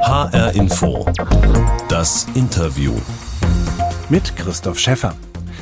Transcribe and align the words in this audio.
HR 0.00 0.54
Info. 0.54 1.06
Das 1.88 2.26
Interview. 2.34 2.92
Mit 4.08 4.36
Christoph 4.36 4.78
Schäffer. 4.78 5.14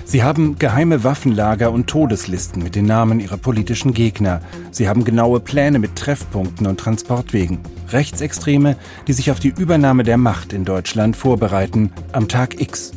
Sie 0.05 0.23
haben 0.23 0.59
geheime 0.59 1.05
Waffenlager 1.05 1.73
und 1.73 1.87
Todeslisten 1.87 2.63
mit 2.63 2.75
den 2.75 2.85
Namen 2.85 3.19
ihrer 3.19 3.39
politischen 3.39 3.95
Gegner. 3.95 4.41
Sie 4.71 4.89
haben 4.89 5.05
genaue 5.05 5.41
Pläne 5.41 5.79
mit 5.79 5.97
Treffpunkten 5.97 6.67
und 6.67 6.79
Transportwegen. 6.79 7.61
Rechtsextreme, 7.89 8.77
die 9.07 9.15
sich 9.15 9.31
auf 9.31 9.41
die 9.41 9.55
Übernahme 9.57 10.03
der 10.03 10.19
Macht 10.19 10.53
in 10.53 10.65
Deutschland 10.65 11.17
vorbereiten, 11.17 11.93
am 12.13 12.29
Tag 12.29 12.61
X. 12.61 12.93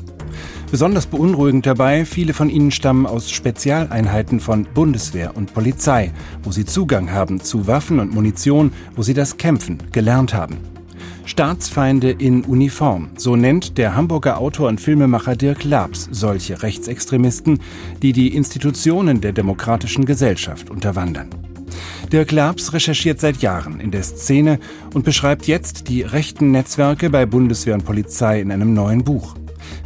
Besonders 0.72 1.08
beunruhigend 1.08 1.66
dabei, 1.66 2.06
viele 2.06 2.34
von 2.34 2.50
ihnen 2.50 2.72
stammen 2.72 3.08
aus 3.08 3.32
Spezialeinheiten 3.32 4.40
von 4.40 4.66
Bundeswehr 4.66 5.36
und 5.36 5.54
Polizei, 5.54 6.12
wo 6.44 6.52
sie 6.52 6.66
Zugang 6.66 7.12
haben 7.12 7.40
zu 7.42 7.66
Waffen 7.66 8.00
und 8.00 8.14
Munition, 8.14 8.72
wo 8.96 9.02
sie 9.02 9.14
das 9.14 9.38
Kämpfen 9.38 9.80
gelernt 9.92 10.34
haben. 10.34 10.79
Staatsfeinde 11.30 12.10
in 12.10 12.44
Uniform, 12.44 13.12
so 13.16 13.36
nennt 13.36 13.78
der 13.78 13.96
Hamburger 13.96 14.40
Autor 14.40 14.68
und 14.68 14.82
Filmemacher 14.82 15.36
Dirk 15.36 15.64
Labs 15.64 16.10
solche 16.12 16.64
Rechtsextremisten, 16.64 17.60
die 18.02 18.14
die 18.14 18.36
Institutionen 18.36 19.22
der 19.22 19.32
demokratischen 19.32 20.06
Gesellschaft 20.06 20.72
unterwandern. 20.72 21.30
Dirk 22.12 22.32
Labs 22.32 22.74
recherchiert 22.74 23.20
seit 23.20 23.44
Jahren 23.44 23.80
in 23.80 23.92
der 23.92 24.02
Szene 24.02 24.60
und 24.96 25.06
beschreibt 25.06 25.46
jetzt 25.46 25.88
die 25.88 26.02
rechten 26.02 26.50
Netzwerke 26.50 27.12
bei 27.12 27.28
Bundeswehr 27.28 27.76
und 27.76 27.86
Polizei 27.86 28.42
in 28.42 28.52
einem 28.52 28.74
neuen 28.74 29.04
Buch. 29.04 29.36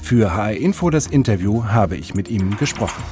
Für 0.01 0.33
HR 0.33 0.53
Info 0.53 0.89
das 0.91 1.07
Interview 1.07 1.65
habe 1.65 1.97
ich 1.97 2.15
mit 2.15 2.31
ihm 2.31 2.55
gesprochen. 2.55 3.03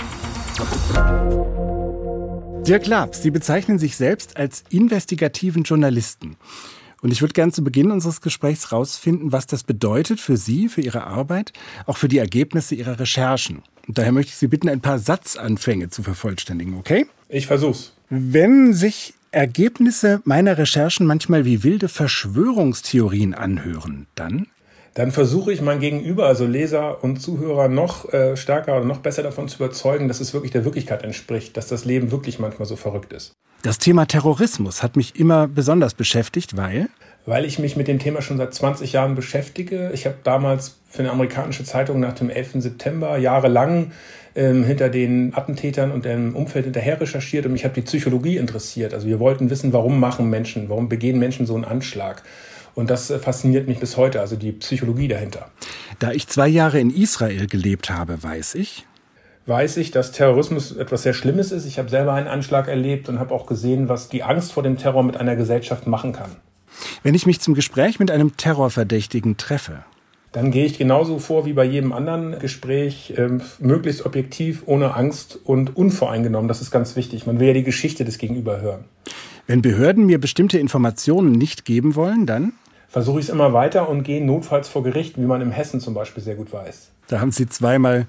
Dirk 2.65 2.87
Labs, 2.87 3.23
Sie 3.23 3.31
bezeichnen 3.31 3.77
sich 3.77 3.97
selbst 3.97 4.37
als 4.37 4.63
investigativen 4.69 5.63
Journalisten. 5.63 6.37
Und 7.01 7.11
ich 7.11 7.21
würde 7.21 7.33
gerne 7.33 7.51
zu 7.51 7.63
Beginn 7.63 7.91
unseres 7.91 8.21
Gesprächs 8.21 8.71
herausfinden, 8.71 9.31
was 9.31 9.47
das 9.47 9.63
bedeutet 9.63 10.19
für 10.19 10.37
Sie, 10.37 10.69
für 10.69 10.81
Ihre 10.81 11.05
Arbeit, 11.05 11.51
auch 11.85 11.97
für 11.97 12.07
die 12.07 12.19
Ergebnisse 12.19 12.75
Ihrer 12.75 12.99
Recherchen. 12.99 13.63
Und 13.87 13.97
daher 13.97 14.11
möchte 14.11 14.29
ich 14.29 14.37
Sie 14.37 14.47
bitten, 14.47 14.69
ein 14.69 14.81
paar 14.81 14.99
Satzanfänge 14.99 15.89
zu 15.89 16.03
vervollständigen, 16.03 16.77
okay? 16.77 17.07
Ich 17.27 17.47
versuch's. 17.47 17.93
Wenn 18.09 18.73
sich 18.73 19.15
Ergebnisse 19.31 20.21
meiner 20.25 20.57
Recherchen 20.57 21.07
manchmal 21.07 21.45
wie 21.45 21.63
wilde 21.63 21.87
Verschwörungstheorien 21.87 23.33
anhören, 23.33 24.07
dann 24.15 24.47
dann 24.93 25.11
versuche 25.11 25.53
ich 25.53 25.61
mein 25.61 25.79
Gegenüber, 25.79 26.25
also 26.25 26.45
Leser 26.45 27.01
und 27.01 27.21
Zuhörer, 27.21 27.69
noch 27.69 28.11
äh, 28.11 28.35
stärker 28.35 28.75
oder 28.75 28.85
noch 28.85 28.97
besser 28.97 29.23
davon 29.23 29.47
zu 29.47 29.55
überzeugen, 29.63 30.09
dass 30.09 30.19
es 30.19 30.33
wirklich 30.33 30.51
der 30.51 30.65
Wirklichkeit 30.65 31.03
entspricht, 31.03 31.55
dass 31.55 31.67
das 31.67 31.85
Leben 31.85 32.11
wirklich 32.11 32.39
manchmal 32.39 32.67
so 32.67 32.75
verrückt 32.75 33.13
ist. 33.13 33.31
Das 33.63 33.77
Thema 33.77 34.07
Terrorismus 34.07 34.81
hat 34.81 34.95
mich 34.95 35.19
immer 35.19 35.47
besonders 35.47 35.93
beschäftigt, 35.93 36.57
weil? 36.57 36.89
Weil 37.27 37.45
ich 37.45 37.59
mich 37.59 37.75
mit 37.75 37.87
dem 37.87 37.99
Thema 37.99 38.23
schon 38.23 38.37
seit 38.37 38.53
20 38.55 38.93
Jahren 38.93 39.13
beschäftige. 39.13 39.91
Ich 39.93 40.07
habe 40.07 40.15
damals 40.23 40.79
für 40.89 41.03
eine 41.03 41.11
amerikanische 41.11 41.63
Zeitung 41.63 41.99
nach 41.99 42.13
dem 42.13 42.31
11. 42.31 42.53
September 42.55 43.17
jahrelang 43.19 43.91
ähm, 44.33 44.63
hinter 44.63 44.89
den 44.89 45.35
Attentätern 45.35 45.91
und 45.91 46.05
dem 46.05 46.35
Umfeld 46.35 46.65
hinterher 46.65 46.99
recherchiert 46.99 47.45
und 47.45 47.51
mich 47.51 47.63
hat 47.63 47.75
die 47.75 47.81
Psychologie 47.81 48.37
interessiert. 48.37 48.95
Also 48.95 49.07
wir 49.07 49.19
wollten 49.19 49.51
wissen, 49.51 49.73
warum 49.73 49.99
machen 49.99 50.31
Menschen, 50.31 50.67
warum 50.69 50.89
begehen 50.89 51.19
Menschen 51.19 51.45
so 51.45 51.53
einen 51.53 51.65
Anschlag. 51.65 52.23
Und 52.73 52.89
das 52.89 53.11
äh, 53.11 53.19
fasziniert 53.19 53.67
mich 53.67 53.79
bis 53.79 53.95
heute, 53.95 54.21
also 54.21 54.35
die 54.35 54.53
Psychologie 54.53 55.07
dahinter. 55.07 55.51
Da 55.99 56.11
ich 56.13 56.27
zwei 56.27 56.47
Jahre 56.47 56.79
in 56.79 56.89
Israel 56.89 57.45
gelebt 57.45 57.91
habe, 57.91 58.23
weiß 58.23 58.55
ich, 58.55 58.87
weiß 59.45 59.77
ich, 59.77 59.91
dass 59.91 60.11
Terrorismus 60.11 60.71
etwas 60.75 61.03
sehr 61.03 61.13
Schlimmes 61.13 61.51
ist. 61.51 61.65
Ich 61.65 61.79
habe 61.79 61.89
selber 61.89 62.13
einen 62.13 62.27
Anschlag 62.27 62.67
erlebt 62.67 63.09
und 63.09 63.19
habe 63.19 63.33
auch 63.33 63.45
gesehen, 63.45 63.89
was 63.89 64.09
die 64.09 64.23
Angst 64.23 64.51
vor 64.51 64.63
dem 64.63 64.77
Terror 64.77 65.03
mit 65.03 65.17
einer 65.17 65.35
Gesellschaft 65.35 65.87
machen 65.87 66.13
kann. 66.13 66.31
Wenn 67.03 67.15
ich 67.15 67.25
mich 67.25 67.39
zum 67.39 67.53
Gespräch 67.53 67.99
mit 67.99 68.11
einem 68.11 68.37
Terrorverdächtigen 68.37 69.37
treffe, 69.37 69.83
dann 70.31 70.51
gehe 70.51 70.65
ich 70.65 70.77
genauso 70.77 71.19
vor 71.19 71.45
wie 71.45 71.51
bei 71.51 71.65
jedem 71.65 71.91
anderen 71.91 72.39
Gespräch, 72.39 73.13
äh, 73.17 73.29
möglichst 73.59 74.05
objektiv, 74.05 74.63
ohne 74.65 74.95
Angst 74.95 75.37
und 75.43 75.75
unvoreingenommen. 75.75 76.47
Das 76.47 76.61
ist 76.61 76.71
ganz 76.71 76.95
wichtig. 76.95 77.25
Man 77.25 77.39
will 77.39 77.47
ja 77.47 77.53
die 77.53 77.63
Geschichte 77.63 78.05
des 78.05 78.17
Gegenüber 78.17 78.61
hören. 78.61 78.85
Wenn 79.45 79.61
Behörden 79.61 80.05
mir 80.05 80.19
bestimmte 80.19 80.57
Informationen 80.57 81.33
nicht 81.33 81.65
geben 81.65 81.95
wollen, 81.95 82.25
dann? 82.25 82.53
Versuche 82.87 83.19
ich 83.19 83.25
es 83.25 83.31
immer 83.31 83.51
weiter 83.51 83.89
und 83.89 84.03
gehe 84.03 84.23
notfalls 84.23 84.69
vor 84.69 84.83
Gericht, 84.83 85.17
wie 85.17 85.25
man 85.25 85.41
im 85.41 85.51
Hessen 85.51 85.81
zum 85.81 85.93
Beispiel 85.93 86.23
sehr 86.23 86.35
gut 86.35 86.53
weiß. 86.53 86.91
Da 87.07 87.19
haben 87.19 87.31
Sie 87.31 87.47
zweimal 87.47 88.07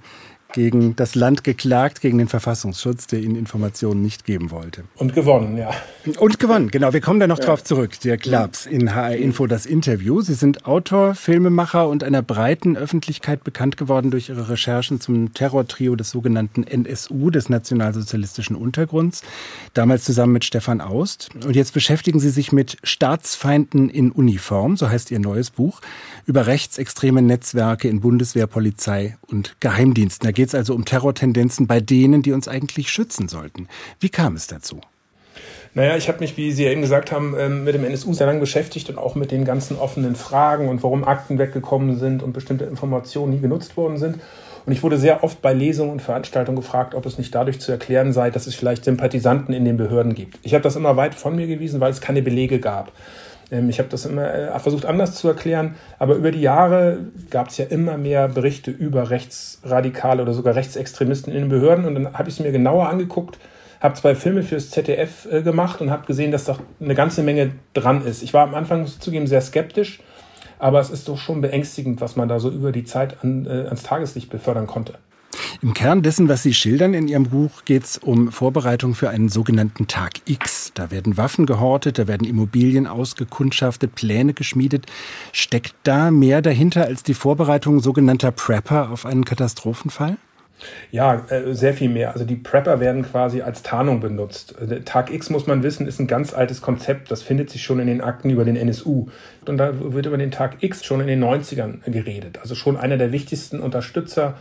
gegen 0.52 0.96
das 0.96 1.14
Land 1.14 1.44
geklagt, 1.44 2.00
gegen 2.00 2.18
den 2.18 2.28
Verfassungsschutz, 2.28 3.06
der 3.06 3.20
ihnen 3.20 3.36
Informationen 3.36 4.02
nicht 4.02 4.24
geben 4.24 4.50
wollte. 4.50 4.84
Und 4.96 5.14
gewonnen, 5.14 5.56
ja. 5.56 5.70
Und 6.18 6.38
gewonnen, 6.38 6.70
genau. 6.70 6.92
Wir 6.92 7.00
kommen 7.00 7.20
da 7.20 7.26
noch 7.26 7.38
ja. 7.38 7.46
drauf 7.46 7.64
zurück. 7.64 7.98
Der 8.00 8.18
Klabs 8.18 8.66
in 8.66 8.94
HR 8.94 9.16
Info 9.16 9.46
das 9.46 9.66
Interview. 9.66 10.20
Sie 10.20 10.34
sind 10.34 10.66
Autor, 10.66 11.14
Filmemacher 11.14 11.88
und 11.88 12.04
einer 12.04 12.22
breiten 12.22 12.76
Öffentlichkeit 12.76 13.44
bekannt 13.44 13.76
geworden 13.76 14.10
durch 14.10 14.28
Ihre 14.28 14.48
Recherchen 14.48 15.00
zum 15.00 15.34
Terrortrio 15.34 15.96
des 15.96 16.10
sogenannten 16.10 16.64
NSU, 16.64 17.30
des 17.30 17.48
nationalsozialistischen 17.48 18.56
Untergrunds. 18.56 19.22
Damals 19.74 20.04
zusammen 20.04 20.32
mit 20.32 20.44
Stefan 20.44 20.80
Aust. 20.80 21.30
Und 21.44 21.56
jetzt 21.56 21.74
beschäftigen 21.74 22.20
Sie 22.20 22.30
sich 22.30 22.52
mit 22.52 22.78
Staatsfeinden 22.82 23.88
in 23.88 24.12
Uniform, 24.12 24.76
so 24.76 24.88
heißt 24.88 25.10
Ihr 25.10 25.20
neues 25.20 25.50
Buch, 25.50 25.80
über 26.26 26.46
rechtsextreme 26.46 27.22
Netzwerke 27.22 27.88
in 27.88 28.00
Bundeswehr, 28.00 28.46
Polizei 28.46 29.16
und 29.26 29.56
Geheimdiensten. 29.60 30.26
Da 30.26 30.32
geht 30.42 30.48
es 30.48 30.56
also 30.56 30.74
um 30.74 30.84
Terrortendenzen 30.84 31.68
bei 31.68 31.78
denen, 31.78 32.22
die 32.22 32.32
uns 32.32 32.48
eigentlich 32.48 32.90
schützen 32.90 33.28
sollten. 33.28 33.68
Wie 34.00 34.08
kam 34.08 34.34
es 34.34 34.48
dazu? 34.48 34.80
Naja, 35.72 35.96
ich 35.96 36.08
habe 36.08 36.18
mich, 36.18 36.36
wie 36.36 36.50
Sie 36.50 36.64
eben 36.64 36.80
gesagt 36.80 37.12
haben, 37.12 37.36
ähm, 37.38 37.62
mit 37.62 37.76
dem 37.76 37.84
NSU 37.84 38.12
sehr 38.12 38.26
lange 38.26 38.40
beschäftigt 38.40 38.90
und 38.90 38.98
auch 38.98 39.14
mit 39.14 39.30
den 39.30 39.44
ganzen 39.44 39.78
offenen 39.78 40.16
Fragen 40.16 40.68
und 40.68 40.82
warum 40.82 41.04
Akten 41.04 41.38
weggekommen 41.38 41.96
sind 41.96 42.24
und 42.24 42.32
bestimmte 42.32 42.64
Informationen 42.64 43.34
nie 43.34 43.38
genutzt 43.38 43.76
worden 43.76 43.98
sind. 43.98 44.18
Und 44.66 44.72
ich 44.72 44.82
wurde 44.82 44.98
sehr 44.98 45.22
oft 45.22 45.40
bei 45.42 45.52
Lesungen 45.52 45.92
und 45.92 46.02
Veranstaltungen 46.02 46.56
gefragt, 46.56 46.96
ob 46.96 47.06
es 47.06 47.18
nicht 47.18 47.32
dadurch 47.32 47.60
zu 47.60 47.70
erklären 47.70 48.12
sei, 48.12 48.32
dass 48.32 48.48
es 48.48 48.56
vielleicht 48.56 48.84
Sympathisanten 48.84 49.54
in 49.54 49.64
den 49.64 49.76
Behörden 49.76 50.16
gibt. 50.16 50.40
Ich 50.42 50.54
habe 50.54 50.62
das 50.64 50.74
immer 50.74 50.96
weit 50.96 51.14
von 51.14 51.36
mir 51.36 51.46
gewiesen, 51.46 51.78
weil 51.78 51.92
es 51.92 52.00
keine 52.00 52.22
Belege 52.22 52.58
gab. 52.58 52.90
Ähm, 53.52 53.68
ich 53.68 53.78
habe 53.78 53.88
das 53.88 54.06
immer 54.06 54.34
äh, 54.34 54.58
versucht 54.58 54.86
anders 54.86 55.14
zu 55.14 55.28
erklären, 55.28 55.76
aber 55.98 56.16
über 56.16 56.32
die 56.32 56.40
Jahre 56.40 57.06
gab 57.30 57.48
es 57.48 57.58
ja 57.58 57.66
immer 57.66 57.98
mehr 57.98 58.28
Berichte 58.28 58.72
über 58.72 59.10
Rechtsradikale 59.10 60.22
oder 60.22 60.32
sogar 60.32 60.56
Rechtsextremisten 60.56 61.32
in 61.32 61.40
den 61.40 61.48
Behörden 61.50 61.84
und 61.84 61.94
dann 61.94 62.14
habe 62.14 62.28
ich 62.28 62.36
es 62.36 62.40
mir 62.40 62.50
genauer 62.50 62.88
angeguckt, 62.88 63.38
habe 63.80 63.94
zwei 63.94 64.14
Filme 64.14 64.42
fürs 64.42 64.70
ZDF 64.70 65.28
äh, 65.30 65.42
gemacht 65.42 65.80
und 65.80 65.90
habe 65.90 66.06
gesehen, 66.06 66.32
dass 66.32 66.44
da 66.44 66.56
eine 66.80 66.94
ganze 66.94 67.22
Menge 67.22 67.52
dran 67.74 68.04
ist. 68.04 68.22
Ich 68.22 68.32
war 68.32 68.42
am 68.44 68.54
Anfang 68.54 68.86
zugeben 68.86 69.26
sehr 69.26 69.42
skeptisch, 69.42 70.00
aber 70.58 70.80
es 70.80 70.90
ist 70.90 71.08
doch 71.08 71.18
schon 71.18 71.40
beängstigend, 71.40 72.00
was 72.00 72.16
man 72.16 72.28
da 72.28 72.40
so 72.40 72.48
über 72.48 72.72
die 72.72 72.84
Zeit 72.84 73.22
an, 73.22 73.46
äh, 73.46 73.66
ans 73.66 73.82
Tageslicht 73.82 74.30
befördern 74.30 74.66
konnte. 74.66 74.94
Im 75.62 75.74
Kern 75.74 76.02
dessen, 76.02 76.28
was 76.28 76.42
Sie 76.42 76.54
schildern 76.54 76.94
in 76.94 77.08
Ihrem 77.08 77.24
Buch, 77.24 77.64
geht 77.64 77.84
es 77.84 77.98
um 77.98 78.32
Vorbereitung 78.32 78.94
für 78.94 79.10
einen 79.10 79.28
sogenannten 79.28 79.86
Tag 79.86 80.14
X. 80.26 80.72
Da 80.74 80.90
werden 80.90 81.16
Waffen 81.16 81.46
gehortet, 81.46 81.98
da 81.98 82.08
werden 82.08 82.26
Immobilien 82.26 82.86
ausgekundschaftet, 82.86 83.94
Pläne 83.94 84.34
geschmiedet. 84.34 84.86
Steckt 85.32 85.74
da 85.84 86.10
mehr 86.10 86.42
dahinter 86.42 86.84
als 86.84 87.02
die 87.02 87.14
Vorbereitung 87.14 87.80
sogenannter 87.80 88.32
Prepper 88.32 88.90
auf 88.90 89.06
einen 89.06 89.24
Katastrophenfall? 89.24 90.16
Ja, 90.90 91.24
äh, 91.28 91.54
sehr 91.54 91.74
viel 91.74 91.88
mehr. 91.88 92.12
Also 92.12 92.24
die 92.24 92.36
Prepper 92.36 92.80
werden 92.80 93.02
quasi 93.02 93.42
als 93.42 93.62
Tarnung 93.62 94.00
benutzt. 94.00 94.54
Äh, 94.60 94.80
Tag 94.82 95.12
X, 95.12 95.30
muss 95.30 95.46
man 95.46 95.62
wissen, 95.62 95.86
ist 95.86 95.98
ein 95.98 96.06
ganz 96.06 96.34
altes 96.34 96.60
Konzept. 96.60 97.10
Das 97.10 97.22
findet 97.22 97.50
sich 97.50 97.62
schon 97.62 97.80
in 97.80 97.86
den 97.86 98.00
Akten 98.00 98.30
über 98.30 98.44
den 98.44 98.56
NSU. 98.56 99.08
Und 99.46 99.56
da 99.58 99.72
wird 99.92 100.06
über 100.06 100.18
den 100.18 100.30
Tag 100.30 100.62
X 100.62 100.84
schon 100.84 101.00
in 101.00 101.06
den 101.06 101.22
90ern 101.22 101.90
geredet. 101.90 102.38
Also 102.40 102.54
schon 102.54 102.76
einer 102.76 102.96
der 102.96 103.12
wichtigsten 103.12 103.60
Unterstützer 103.60 104.34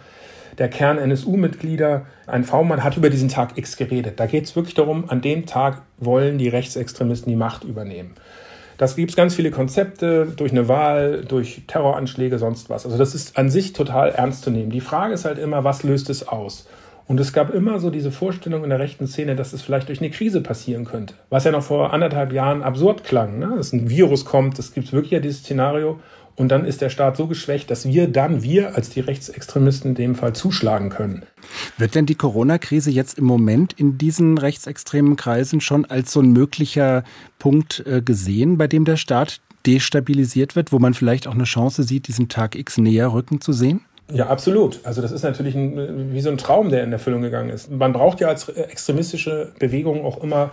der 0.58 0.70
Kern 0.70 0.98
NSU-Mitglieder, 0.98 2.06
ein 2.28 2.44
V-Mann, 2.44 2.84
hat 2.84 2.98
über 2.98 3.10
diesen 3.10 3.30
Tag 3.30 3.58
X 3.58 3.78
geredet. 3.78 4.20
Da 4.20 4.26
geht 4.26 4.46
es 4.46 4.56
wirklich 4.56 4.76
darum, 4.76 5.10
an 5.10 5.22
dem 5.22 5.46
Tag 5.46 5.82
wollen 5.98 6.38
die 6.38 6.50
Rechtsextremisten 6.50 7.32
die 7.32 7.38
Macht 7.38 7.64
übernehmen. 7.64 8.16
Das 8.78 8.96
gibt 8.96 9.12
es 9.12 9.16
ganz 9.16 9.36
viele 9.36 9.52
Konzepte 9.52 10.26
durch 10.36 10.52
eine 10.52 10.68
Wahl, 10.68 11.24
durch 11.28 11.62
Terroranschläge, 11.68 12.40
sonst 12.40 12.70
was. 12.70 12.86
Also 12.86 12.98
das 12.98 13.14
ist 13.14 13.38
an 13.38 13.52
sich 13.52 13.74
total 13.74 14.10
ernst 14.10 14.44
zu 14.44 14.50
nehmen. 14.50 14.72
Die 14.72 14.82
Frage 14.82 15.14
ist 15.14 15.26
halt 15.26 15.38
immer, 15.38 15.64
was 15.64 15.84
löst 15.84 16.10
es 16.10 16.28
aus? 16.28 16.68
Und 17.08 17.20
es 17.20 17.34
gab 17.34 17.54
immer 17.54 17.80
so 17.80 17.90
diese 17.90 18.10
Vorstellung 18.10 18.64
in 18.64 18.70
der 18.70 18.80
rechten 18.80 19.06
Szene, 19.06 19.36
dass 19.36 19.54
es 19.54 19.62
vielleicht 19.62 19.90
durch 19.90 20.00
eine 20.00 20.10
Krise 20.12 20.42
passieren 20.42 20.86
könnte. 20.86 21.14
Was 21.30 21.44
ja 21.44 21.52
noch 21.52 21.62
vor 21.62 21.94
anderthalb 21.94 22.32
Jahren 22.32 22.64
absurd 22.64 23.04
klang, 23.04 23.38
ne? 23.38 23.54
dass 23.58 23.74
ein 23.74 23.90
Virus 23.90 24.26
kommt, 24.26 24.58
es 24.60 24.74
gibt 24.74 24.94
wirklich 24.94 25.12
ja 25.12 25.20
dieses 25.20 25.42
Szenario. 25.42 26.00
Und 26.36 26.50
dann 26.50 26.66
ist 26.66 26.82
der 26.82 26.90
Staat 26.90 27.18
so 27.18 27.28
geschwächt, 27.28 27.70
dass 27.70 27.86
wir 27.86 28.08
dann, 28.08 28.44
wir 28.44 28.76
als 28.76 28.90
die 28.90 29.02
Rechtsextremisten 29.02 29.92
in 29.92 29.96
dem 29.96 30.16
Fall 30.16 30.34
zuschlagen 30.34 30.90
können. 30.90 31.24
Wird 31.78 31.96
denn 31.96 32.06
die 32.06 32.16
Corona-Krise 32.16 32.90
jetzt 32.92 33.18
im 33.18 33.26
Moment 33.26 33.74
in 33.74 33.98
diesen 33.98 34.38
rechtsextremen 34.38 35.16
Kreisen 35.16 35.62
schon 35.62 35.86
als 35.86 36.14
so 36.14 36.22
ein 36.22 36.32
möglicher 36.32 37.04
Punkt 37.40 37.84
äh, 37.86 38.02
gesehen, 38.02 38.58
bei 38.58 38.68
dem 38.68 38.86
der 38.86 38.98
Staat 38.98 39.42
destabilisiert 39.66 40.56
wird, 40.56 40.72
wo 40.72 40.80
man 40.80 40.94
vielleicht 40.94 41.28
auch 41.28 41.36
eine 41.36 41.44
Chance 41.44 41.84
sieht, 41.84 42.08
diesen 42.08 42.30
Tag 42.30 42.56
X 42.56 42.78
näher 42.78 43.14
rücken 43.14 43.42
zu 43.42 43.54
sehen? 43.54 43.82
Ja, 44.14 44.28
absolut. 44.28 44.80
Also 44.84 45.02
das 45.02 45.12
ist 45.12 45.24
natürlich 45.24 45.56
ein, 45.56 46.14
wie 46.14 46.22
so 46.22 46.30
ein 46.30 46.38
Traum, 46.38 46.70
der 46.70 46.84
in 46.84 46.92
Erfüllung 46.92 47.22
gegangen 47.22 47.50
ist. 47.50 47.72
Man 47.72 47.94
braucht 47.94 48.20
ja 48.20 48.28
als 48.28 48.50
extremistische 48.50 49.54
Bewegung 49.60 50.04
auch 50.04 50.22
immer 50.22 50.52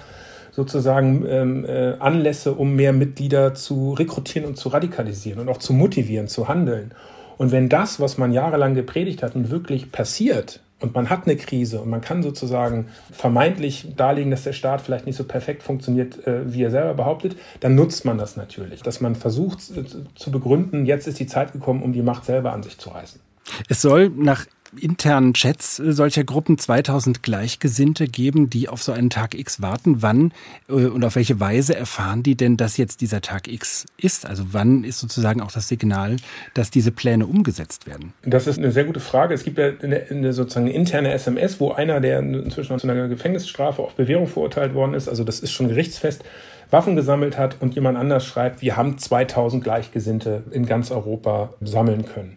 sozusagen 0.59 1.25
ähm, 1.29 1.65
äh, 1.65 1.95
Anlässe, 2.01 2.53
um 2.53 2.75
mehr 2.75 2.93
Mitglieder 2.93 3.55
zu 3.55 3.93
rekrutieren 3.93 4.45
und 4.45 4.57
zu 4.57 4.71
radikalisieren 4.71 5.39
und 5.39 5.49
auch 5.49 5.59
zu 5.59 5.73
motivieren, 5.73 6.27
zu 6.27 6.49
handeln. 6.49 6.91
Und 7.37 7.53
wenn 7.53 7.69
das, 7.69 8.01
was 8.01 8.19
man 8.19 8.33
jahrelang 8.33 8.75
gepredigt 8.75 9.23
hat, 9.23 9.37
nun 9.37 9.51
wirklich 9.51 9.93
passiert, 9.93 10.59
und 10.81 10.95
man 10.95 11.11
hat 11.11 11.27
eine 11.27 11.37
Krise 11.37 11.81
und 11.81 11.91
man 11.91 12.01
kann 12.01 12.25
sozusagen 12.25 12.89
vermeintlich 13.13 13.95
darlegen, 13.97 14.33
dass 14.33 14.43
der 14.43 14.53
Staat 14.53 14.81
vielleicht 14.81 15.07
nicht 15.07 15.17
so 15.17 15.25
perfekt 15.25 15.63
funktioniert, 15.63 16.27
äh, 16.27 16.53
wie 16.53 16.65
er 16.65 16.73
selber 16.73 16.95
behauptet, 16.95 17.37
dann 17.61 17.77
nutzt 17.77 18.05
man 18.05 18.19
das 18.19 18.37
natürlich. 18.37 18.83
Dass 18.83 19.01
man 19.01 19.15
versucht 19.15 19.61
äh, 19.77 19.85
zu 20.17 20.31
begründen, 20.33 20.87
jetzt 20.87 21.07
ist 21.07 21.21
die 21.21 21.27
Zeit 21.27 21.53
gekommen, 21.53 21.85
um 21.85 21.93
die 21.93 22.03
Macht 22.03 22.25
selber 22.25 22.53
an 22.53 22.65
sich 22.65 22.79
zu 22.79 22.91
reißen. 22.91 23.21
Es 23.69 23.81
soll 23.81 24.11
nach 24.11 24.47
internen 24.81 25.35
Chats 25.35 25.77
solcher 25.77 26.25
Gruppen 26.25 26.59
2000 26.59 27.23
Gleichgesinnte 27.23 28.07
geben, 28.07 28.51
die 28.51 28.69
auf 28.69 28.83
so 28.83 28.93
einen 28.93 29.11
Tag 29.11 29.35
X 29.35 29.63
warten. 29.63 30.03
Wann 30.03 30.33
äh, 30.69 30.73
und 30.73 31.05
auf 31.05 31.17
welche 31.17 31.41
Weise 31.41 31.75
erfahren 31.75 32.23
die 32.23 32.35
denn, 32.35 32.57
dass 32.57 32.77
jetzt 32.77 33.01
dieser 33.01 33.21
Tag 33.21 33.49
X 33.49 33.87
ist? 33.97 34.27
Also 34.27 34.45
wann 34.53 34.85
ist 34.85 34.99
sozusagen 34.99 35.41
auch 35.41 35.53
das 35.53 35.69
Signal, 35.69 36.17
dass 36.55 36.71
diese 36.71 36.93
Pläne 36.93 37.27
umgesetzt 37.27 37.87
werden? 37.87 38.13
Das 38.23 38.47
ist 38.47 38.59
eine 38.59 38.73
sehr 38.73 38.85
gute 38.85 39.01
Frage. 39.01 39.35
Es 39.35 39.45
gibt 39.45 39.59
ja 39.59 39.71
eine, 39.83 40.07
eine 40.11 40.33
sozusagen 40.33 40.69
interne 40.69 41.13
SMS, 41.13 41.61
wo 41.61 41.73
einer, 41.73 42.01
der 42.01 42.21
inzwischen 42.21 42.79
zu 42.79 42.89
einer 42.89 43.09
Gefängnisstrafe 43.09 43.83
auf 43.83 43.95
Bewährung 43.95 44.27
verurteilt 44.27 44.75
worden 44.75 44.95
ist, 44.95 45.09
also 45.09 45.25
das 45.25 45.41
ist 45.41 45.53
schon 45.53 45.69
gerichtsfest, 45.69 46.25
Waffen 46.71 46.97
gesammelt 46.97 47.39
hat 47.39 47.57
und 47.61 47.75
jemand 47.75 47.97
anders 47.97 48.27
schreibt, 48.27 48.61
wir 48.61 48.77
haben 48.77 48.99
2000 48.99 49.65
Gleichgesinnte 49.65 50.43
in 50.51 50.67
ganz 50.67 50.91
Europa 50.91 51.55
sammeln 51.61 52.05
können. 52.05 52.37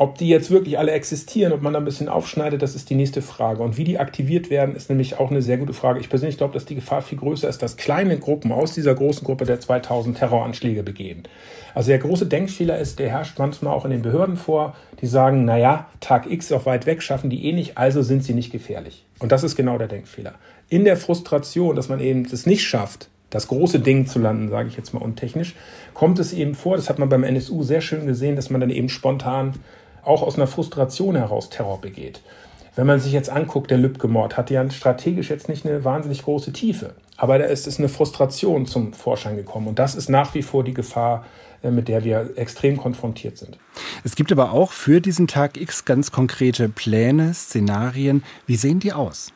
Ob 0.00 0.16
die 0.16 0.30
jetzt 0.30 0.50
wirklich 0.50 0.78
alle 0.78 0.92
existieren, 0.92 1.52
ob 1.52 1.60
man 1.60 1.74
da 1.74 1.78
ein 1.78 1.84
bisschen 1.84 2.08
aufschneidet, 2.08 2.62
das 2.62 2.74
ist 2.74 2.88
die 2.88 2.94
nächste 2.94 3.20
Frage. 3.20 3.62
Und 3.62 3.76
wie 3.76 3.84
die 3.84 3.98
aktiviert 3.98 4.48
werden, 4.48 4.74
ist 4.74 4.88
nämlich 4.88 5.18
auch 5.18 5.30
eine 5.30 5.42
sehr 5.42 5.58
gute 5.58 5.74
Frage. 5.74 6.00
Ich 6.00 6.08
persönlich 6.08 6.38
glaube, 6.38 6.54
dass 6.54 6.64
die 6.64 6.74
Gefahr 6.74 7.02
viel 7.02 7.18
größer 7.18 7.46
ist, 7.50 7.60
dass 7.60 7.76
kleine 7.76 8.18
Gruppen 8.18 8.50
aus 8.50 8.72
dieser 8.72 8.94
großen 8.94 9.26
Gruppe 9.26 9.44
der 9.44 9.60
2000 9.60 10.16
Terroranschläge 10.16 10.82
begehen. 10.82 11.24
Also 11.74 11.88
der 11.88 11.98
große 11.98 12.24
Denkfehler 12.24 12.78
ist, 12.78 12.98
der 12.98 13.10
herrscht 13.10 13.38
manchmal 13.38 13.74
auch 13.74 13.84
in 13.84 13.90
den 13.90 14.00
Behörden 14.00 14.38
vor, 14.38 14.74
die 15.02 15.06
sagen, 15.06 15.44
naja, 15.44 15.86
Tag 16.00 16.30
X 16.30 16.50
auch 16.50 16.64
weit 16.64 16.86
weg, 16.86 17.02
schaffen 17.02 17.28
die 17.28 17.44
eh 17.44 17.52
nicht, 17.52 17.76
also 17.76 18.00
sind 18.00 18.24
sie 18.24 18.32
nicht 18.32 18.50
gefährlich. 18.50 19.04
Und 19.18 19.32
das 19.32 19.44
ist 19.44 19.54
genau 19.54 19.76
der 19.76 19.88
Denkfehler. 19.88 20.32
In 20.70 20.86
der 20.86 20.96
Frustration, 20.96 21.76
dass 21.76 21.90
man 21.90 22.00
eben 22.00 22.26
das 22.26 22.46
nicht 22.46 22.66
schafft, 22.66 23.10
das 23.28 23.48
große 23.48 23.80
Ding 23.80 24.06
zu 24.06 24.18
landen, 24.18 24.48
sage 24.48 24.68
ich 24.68 24.78
jetzt 24.78 24.94
mal 24.94 25.02
untechnisch, 25.02 25.54
kommt 25.92 26.18
es 26.18 26.32
eben 26.32 26.54
vor, 26.54 26.76
das 26.76 26.88
hat 26.88 26.98
man 26.98 27.10
beim 27.10 27.22
NSU 27.22 27.64
sehr 27.64 27.82
schön 27.82 28.06
gesehen, 28.06 28.34
dass 28.34 28.48
man 28.48 28.62
dann 28.62 28.70
eben 28.70 28.88
spontan 28.88 29.56
auch 30.04 30.22
aus 30.22 30.36
einer 30.36 30.46
Frustration 30.46 31.16
heraus 31.16 31.50
Terror 31.50 31.80
begeht. 31.80 32.20
Wenn 32.76 32.86
man 32.86 33.00
sich 33.00 33.12
jetzt 33.12 33.30
anguckt, 33.30 33.70
der 33.70 33.78
Lübcke-Mord 33.78 34.36
hat 34.36 34.50
ja 34.50 34.68
strategisch 34.70 35.28
jetzt 35.28 35.48
nicht 35.48 35.66
eine 35.66 35.84
wahnsinnig 35.84 36.22
große 36.22 36.52
Tiefe. 36.52 36.94
Aber 37.16 37.38
da 37.38 37.44
ist 37.44 37.66
es 37.66 37.78
eine 37.78 37.88
Frustration 37.88 38.64
zum 38.66 38.92
Vorschein 38.92 39.36
gekommen. 39.36 39.66
Und 39.66 39.78
das 39.78 39.94
ist 39.94 40.08
nach 40.08 40.34
wie 40.34 40.42
vor 40.42 40.64
die 40.64 40.72
Gefahr, 40.72 41.26
äh, 41.62 41.70
mit 41.70 41.88
der 41.88 42.04
wir 42.04 42.30
extrem 42.36 42.76
konfrontiert 42.76 43.36
sind. 43.36 43.58
Es 44.04 44.16
gibt 44.16 44.32
aber 44.32 44.52
auch 44.52 44.72
für 44.72 45.00
diesen 45.00 45.26
Tag 45.26 45.60
X 45.60 45.84
ganz 45.84 46.10
konkrete 46.10 46.68
Pläne, 46.68 47.34
Szenarien. 47.34 48.22
Wie 48.46 48.56
sehen 48.56 48.80
die 48.80 48.92
aus? 48.92 49.32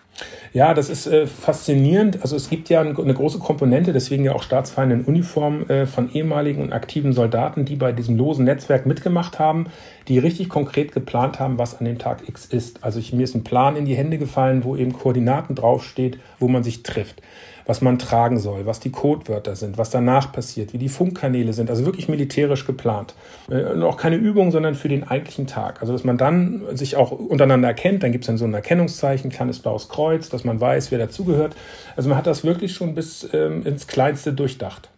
Ja, 0.52 0.72
das 0.72 0.88
ist 0.88 1.06
äh, 1.06 1.26
faszinierend. 1.26 2.22
Also 2.22 2.36
es 2.36 2.48
gibt 2.48 2.68
ja 2.68 2.80
eine 2.80 2.92
große 2.92 3.38
Komponente, 3.40 3.92
deswegen 3.92 4.24
ja 4.24 4.32
auch 4.34 4.42
Staatsfeinde 4.42 4.94
in 4.94 5.04
Uniform 5.04 5.68
äh, 5.68 5.86
von 5.86 6.12
ehemaligen 6.12 6.62
und 6.62 6.72
aktiven 6.72 7.12
Soldaten, 7.12 7.64
die 7.64 7.76
bei 7.76 7.90
diesem 7.90 8.16
losen 8.16 8.44
Netzwerk 8.44 8.86
mitgemacht 8.86 9.38
haben, 9.38 9.66
die 10.06 10.18
richtig 10.18 10.48
konkret 10.48 10.92
geplant 10.92 11.40
haben, 11.40 11.58
was 11.58 11.78
an 11.78 11.86
dem 11.86 11.98
Tag 11.98 12.28
X 12.28 12.46
ist. 12.46 12.84
Also 12.84 13.00
ich, 13.00 13.12
mir 13.12 13.24
ist 13.24 13.34
ein 13.34 13.42
Plan 13.44 13.76
in 13.76 13.84
die 13.84 13.96
Hände 13.96 14.18
gefallen, 14.18 14.62
wo 14.62 14.76
eben 14.76 14.92
Koordinaten 14.92 15.56
draufsteht, 15.56 16.18
wo 16.38 16.46
man 16.46 16.62
sich 16.62 16.84
trifft 16.84 17.20
was 17.66 17.80
man 17.80 17.98
tragen 17.98 18.38
soll, 18.38 18.66
was 18.66 18.80
die 18.80 18.90
Codewörter 18.90 19.56
sind, 19.56 19.78
was 19.78 19.90
danach 19.90 20.32
passiert, 20.32 20.72
wie 20.72 20.78
die 20.78 20.88
Funkkanäle 20.88 21.52
sind. 21.52 21.70
Also 21.70 21.84
wirklich 21.84 22.08
militärisch 22.08 22.66
geplant. 22.66 23.14
Äh, 23.48 23.64
und 23.64 23.82
auch 23.82 23.96
keine 23.96 24.16
Übung, 24.16 24.50
sondern 24.50 24.74
für 24.74 24.88
den 24.88 25.04
eigentlichen 25.04 25.46
Tag. 25.46 25.80
Also 25.80 25.92
dass 25.92 26.04
man 26.04 26.18
dann 26.18 26.62
sich 26.72 26.96
auch 26.96 27.10
untereinander 27.10 27.68
erkennt, 27.68 28.02
dann 28.02 28.12
gibt 28.12 28.24
es 28.24 28.26
dann 28.26 28.38
so 28.38 28.44
ein 28.44 28.54
Erkennungszeichen, 28.54 29.30
kleines 29.30 29.58
blaues 29.58 29.88
Kreuz, 29.88 30.28
dass 30.28 30.44
man 30.44 30.60
weiß, 30.60 30.90
wer 30.90 30.98
dazugehört. 30.98 31.56
Also 31.96 32.08
man 32.08 32.18
hat 32.18 32.26
das 32.26 32.44
wirklich 32.44 32.74
schon 32.74 32.94
bis 32.94 33.28
ähm, 33.32 33.64
ins 33.66 33.86
Kleinste 33.86 34.32
durchdacht. 34.32 34.90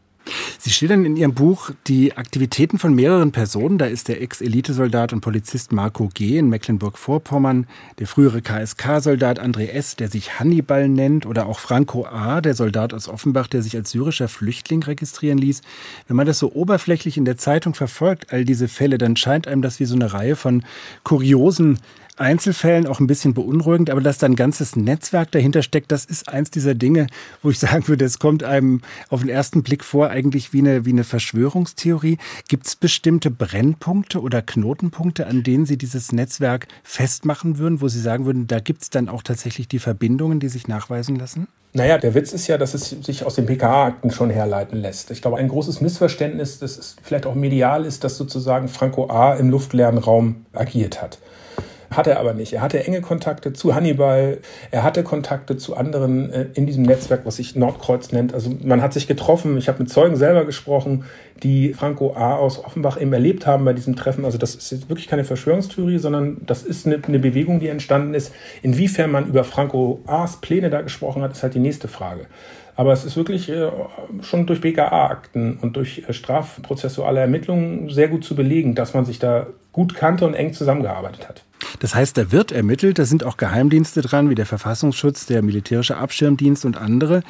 Sie 0.67 0.73
schildern 0.73 1.05
in 1.05 1.15
Ihrem 1.15 1.33
Buch 1.33 1.71
die 1.87 2.17
Aktivitäten 2.17 2.81
von 2.81 2.93
mehreren 2.93 3.31
Personen. 3.31 3.79
Da 3.79 3.87
ist 3.87 4.09
der 4.09 4.21
Ex-Elitesoldat 4.21 5.13
und 5.13 5.21
Polizist 5.21 5.71
Marco 5.71 6.09
G. 6.13 6.39
in 6.39 6.49
Mecklenburg-Vorpommern, 6.49 7.69
der 8.01 8.09
frühere 8.09 8.43
KSK-Soldat 8.43 9.41
André 9.41 9.69
S., 9.69 9.95
der 9.95 10.09
sich 10.09 10.41
Hannibal 10.41 10.89
nennt, 10.89 11.25
oder 11.25 11.47
auch 11.47 11.61
Franco 11.61 12.05
A., 12.05 12.41
der 12.41 12.57
Soldat 12.57 12.93
aus 12.95 13.09
Offenbach, 13.09 13.47
der 13.47 13.63
sich 13.63 13.77
als 13.77 13.93
syrischer 13.93 14.27
Flüchtling 14.27 14.83
registrieren 14.83 15.39
ließ. 15.39 15.63
Wenn 16.09 16.17
man 16.17 16.27
das 16.27 16.41
so 16.41 16.53
oberflächlich 16.53 17.17
in 17.17 17.25
der 17.25 17.37
Zeitung 17.37 17.75
verfolgt, 17.75 18.33
all 18.33 18.45
diese 18.45 18.67
Fälle, 18.67 18.99
dann 18.99 19.15
scheint 19.15 19.47
einem 19.47 19.63
das 19.63 19.79
wie 19.79 19.85
so 19.85 19.95
eine 19.95 20.13
Reihe 20.13 20.35
von 20.35 20.65
kuriosen 21.05 21.79
Einzelfällen 22.17 22.87
auch 22.87 23.01
ein 23.01 23.07
bisschen 23.07 23.35
beunruhigend, 23.35 23.91
aber 23.91 24.01
dass 24.01 24.19
da 24.19 24.27
ein 24.27 24.37
ganzes 24.37 24.77
Netzwerk 24.77 25.31
dahinter 25.31 25.63
steckt, 25.63 25.93
das 25.93 26.05
ist 26.05 26.29
eins 26.29 26.51
dieser 26.51 26.75
Dinge, 26.75 27.07
wo 27.43 27.51
ich 27.51 27.59
sagen 27.61 27.87
würde, 27.89 28.05
es 28.05 28.19
kommt 28.19 28.43
einem 28.43 28.81
auf 29.09 29.21
den 29.21 29.29
ersten 29.29 29.63
Blick 29.63 29.85
vor 29.85 30.09
eigentlich 30.11 30.53
wie 30.53 30.61
eine, 30.61 30.85
wie 30.85 30.91
eine 30.91 31.05
Verschwörungstheorie. 31.05 32.19
Gibt 32.49 32.67
es 32.67 32.77
bestimmte 32.77 33.31
Brennpunkte 33.31 34.21
oder 34.21 34.43
Knotenpunkte, 34.43 35.27
an 35.27 35.43
denen 35.43 35.67
Sie 35.67 35.77
dieses 35.77 36.13
Netzwerk 36.13 36.69
festmachen 36.83 37.59
würden, 37.59 37.81
wo 37.81 37.89
Sie 37.89 38.01
sagen 38.01 38.27
würden, 38.27 38.47
da 38.47 38.61
gibt 38.61 38.83
es 38.83 38.91
dann 38.91 39.09
auch 39.09 39.23
tatsächlich 39.23 39.69
die 39.69 39.79
Verbindungen, 39.79 40.41
die 40.41 40.49
sich 40.49 40.69
nachweisen 40.69 41.17
lassen? 41.17 41.49
Naja, 41.77 41.99
der 41.99 42.15
Witz 42.15 42.33
ist 42.33 42.47
ja, 42.47 42.57
dass 42.57 42.73
es 42.73 42.89
sich 42.89 43.27
aus 43.27 43.35
den 43.35 43.45
PKA-Akten 43.45 44.11
schon 44.11 44.31
herleiten 44.31 44.81
lässt. 44.81 45.11
Ich 45.11 45.21
glaube, 45.21 45.37
ein 45.37 45.49
großes 45.49 45.83
Missverständnis, 45.83 46.59
das 46.59 46.97
vielleicht 47.03 47.27
auch 47.27 47.35
medial 47.35 47.85
ist, 47.85 48.03
dass 48.03 48.17
sozusagen 48.17 48.69
Franco 48.69 49.11
A. 49.11 49.35
im 49.35 49.51
luftleeren 49.51 49.99
Raum 49.99 50.47
agiert 50.55 51.03
hat. 51.03 51.19
Hat 51.91 52.06
er 52.06 52.19
aber 52.19 52.35
nicht. 52.35 52.53
Er 52.53 52.62
hatte 52.62 52.85
enge 52.85 53.00
Kontakte 53.00 53.53
zu 53.53 53.75
Hannibal, 53.75 54.38
er 54.71 54.83
hatte 54.83 55.03
Kontakte 55.03 55.56
zu 55.56 55.77
anderen 55.77 56.31
äh, 56.31 56.47
in 56.55 56.67
diesem 56.67 56.85
Netzwerk, 56.85 57.25
was 57.25 57.37
sich 57.37 57.56
Nordkreuz 57.56 58.12
nennt. 58.12 58.35
Also 58.35 58.50
man 58.62 58.83
hat 58.83 58.93
sich 58.93 59.06
getroffen, 59.06 59.56
ich 59.56 59.69
habe 59.69 59.81
mit 59.81 59.91
Zeugen 59.91 60.17
selber 60.17 60.44
gesprochen, 60.44 61.05
die 61.43 61.75
Franco 61.75 62.15
A. 62.15 62.35
aus 62.37 62.65
Offenbach 62.65 63.00
eben 63.00 63.12
erlebt 63.12 63.47
haben 63.47 63.65
bei 63.65 63.73
diesem 63.73 63.94
Treffen. 63.94 64.25
Also 64.25 64.38
das 64.38 64.55
ist 64.55 64.71
jetzt 64.71 64.88
wirklich 64.88 65.06
keine 65.06 65.25
Verschwörungstheorie, 65.25 65.99
sondern 65.99 66.38
das 66.47 66.62
ist 66.62 66.87
eine, 66.87 67.00
eine 67.06 67.19
Bewegung, 67.19 67.61
die 67.61 67.69
entstanden 67.69 68.15
ist. 68.15 68.32
Inwiefern 68.62 69.11
man 69.11 69.29
über 69.29 69.44
Franco 69.44 70.00
A.s 70.06 70.41
Pläne 70.41 70.71
da 70.71 70.81
gesprochen 70.81 71.23
hat, 71.23 71.32
ist 71.32 71.43
halt 71.43 71.55
die 71.55 71.61
nächste 71.61 71.89
Frage. 71.89 72.27
Aber 72.77 72.93
es 72.93 73.05
ist 73.06 73.17
wirklich 73.17 73.49
äh, 73.49 73.71
schon 74.21 74.47
durch 74.47 74.61
BKA-Akten 74.61 75.59
und 75.62 75.77
durch 75.77 76.05
äh, 76.06 76.12
strafprozessuale 76.12 77.21
Ermittlungen 77.21 77.89
sehr 77.89 78.09
gut 78.09 78.23
zu 78.23 78.37
belegen, 78.37 78.75
dass 78.75 78.93
man 78.93 79.06
sich 79.06 79.19
da 79.19 79.46
gut 79.77 79.95
kannte 79.95 80.25
und 80.25 80.33
eng 80.33 80.55
zusammengearbeitet 80.55 81.29
hat. 81.29 81.45
Das 81.81 81.95
heißt, 81.95 82.17
da 82.17 82.33
wird 82.33 82.51
ermittelt, 82.51 82.99
da 82.99 83.05
sind 83.05 83.25
auch 83.25 83.37
Geheimdienste 83.37 84.01
dran, 84.01 84.31
wie 84.31 84.35
der 84.35 84.47
Verfassungsschutz, 84.47 85.27
der 85.27 85.43
militärische 85.43 85.99
Abschirmdienst 85.99 86.65
und 86.65 86.79
andere. 86.79 87.23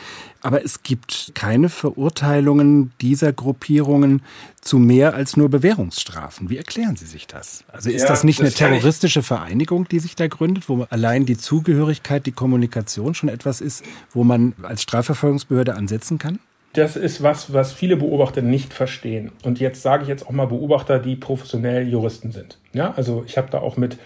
Aber 0.43 0.65
es 0.65 0.85
gibt 0.85 1.33
keine 1.35 1.69
Verurteilungen 1.69 2.93
dieser 3.01 3.33
Gruppierungen 3.33 4.23
zu 4.61 4.79
mehr 4.79 5.15
als 5.15 5.37
nur 5.37 5.49
Bewährungsstrafen. 5.49 6.49
Wie 6.49 6.57
erklären 6.57 6.95
Sie 6.95 7.07
sich 7.07 7.27
das? 7.27 7.65
Also 7.73 7.91
ist 7.91 8.03
ja, 8.03 8.09
das 8.09 8.23
nicht 8.23 8.39
das 8.39 8.47
eine 8.47 8.55
terroristische 8.55 9.25
Vereinigung, 9.25 9.89
die 9.89 9.99
sich 9.99 10.15
da 10.15 10.29
gründet, 10.29 10.69
wo 10.69 10.87
allein 10.89 11.27
die 11.27 11.37
Zugehörigkeit, 11.37 12.27
die 12.27 12.33
Kommunikation 12.33 13.15
schon 13.15 13.29
etwas 13.29 13.61
ist, 13.61 13.85
wo 14.13 14.23
man 14.23 14.55
als 14.63 14.83
Strafverfolgungsbehörde 14.83 15.75
ansetzen 15.75 16.19
kann? 16.19 16.39
Das 16.77 16.97
ist 16.97 17.23
was, 17.23 17.53
was 17.53 17.73
viele 17.73 17.97
Beobachter 17.97 18.43
nicht 18.43 18.73
verstehen. 18.73 19.33
Und 19.45 19.61
jetzt 19.61 19.83
sage 19.83 20.03
ich 20.03 20.09
jetzt 20.09 20.27
auch 20.27 20.33
mal 20.33 20.47
Beobachter, 20.47 20.99
die 20.99 21.17
professionell 21.17 21.89
Juristen 21.89 22.33
sind. 22.33 22.59
Ja, 22.73 22.93
also 22.97 23.25
ich 23.27 23.39
habe 23.39 23.49
da 23.51 23.59
auch 23.59 23.77
mit 23.77 23.99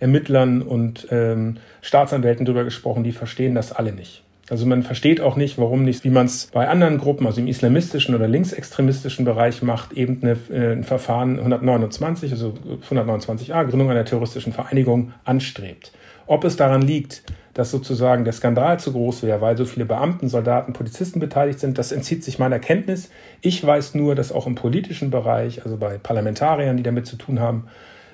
Ermittlern 0.00 0.62
und 0.62 1.08
ähm, 1.10 1.56
Staatsanwälten 1.82 2.46
drüber 2.46 2.64
gesprochen, 2.64 3.04
die 3.04 3.12
verstehen 3.12 3.54
das 3.54 3.72
alle 3.72 3.92
nicht. 3.92 4.22
Also 4.50 4.64
man 4.64 4.82
versteht 4.82 5.20
auch 5.20 5.36
nicht, 5.36 5.58
warum 5.58 5.84
nicht, 5.84 6.04
wie 6.04 6.10
man 6.10 6.26
es 6.26 6.46
bei 6.46 6.68
anderen 6.68 6.98
Gruppen, 6.98 7.26
also 7.26 7.40
im 7.40 7.48
islamistischen 7.48 8.14
oder 8.14 8.28
linksextremistischen 8.28 9.24
Bereich 9.24 9.62
macht, 9.62 9.92
eben 9.92 10.20
eine, 10.22 10.36
äh, 10.50 10.72
ein 10.72 10.84
Verfahren 10.84 11.38
129, 11.38 12.32
also 12.32 12.54
129a, 12.88 13.64
Gründung 13.64 13.90
einer 13.90 14.04
terroristischen 14.04 14.52
Vereinigung, 14.52 15.12
anstrebt. 15.24 15.92
Ob 16.26 16.44
es 16.44 16.56
daran 16.56 16.82
liegt, 16.82 17.22
dass 17.58 17.72
sozusagen 17.72 18.22
der 18.22 18.32
Skandal 18.32 18.78
zu 18.78 18.92
groß 18.92 19.24
wäre, 19.24 19.40
weil 19.40 19.56
so 19.56 19.64
viele 19.64 19.84
Beamten, 19.84 20.28
Soldaten, 20.28 20.74
Polizisten 20.74 21.18
beteiligt 21.18 21.58
sind, 21.58 21.76
das 21.76 21.90
entzieht 21.90 22.22
sich 22.22 22.38
meiner 22.38 22.60
Kenntnis. 22.60 23.10
Ich 23.40 23.66
weiß 23.66 23.96
nur, 23.96 24.14
dass 24.14 24.30
auch 24.30 24.46
im 24.46 24.54
politischen 24.54 25.10
Bereich, 25.10 25.64
also 25.64 25.76
bei 25.76 25.98
Parlamentariern, 25.98 26.76
die 26.76 26.84
damit 26.84 27.08
zu 27.08 27.16
tun 27.16 27.40
haben, 27.40 27.66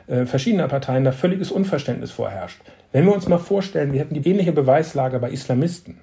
äh, 0.07 0.25
verschiedener 0.25 0.67
Parteien 0.67 1.05
da 1.05 1.13
völliges 1.13 1.53
Unverständnis 1.53 2.11
vorherrscht. 2.11 2.59
Wenn 2.91 3.05
wir 3.05 3.15
uns 3.15 3.29
mal 3.29 3.37
vorstellen, 3.37 3.93
wir 3.93 4.01
hätten 4.01 4.15
die 4.15 4.27
ähnliche 4.27 4.53
Beweislage 4.53 5.19
bei 5.19 5.29
Islamisten, 5.29 5.99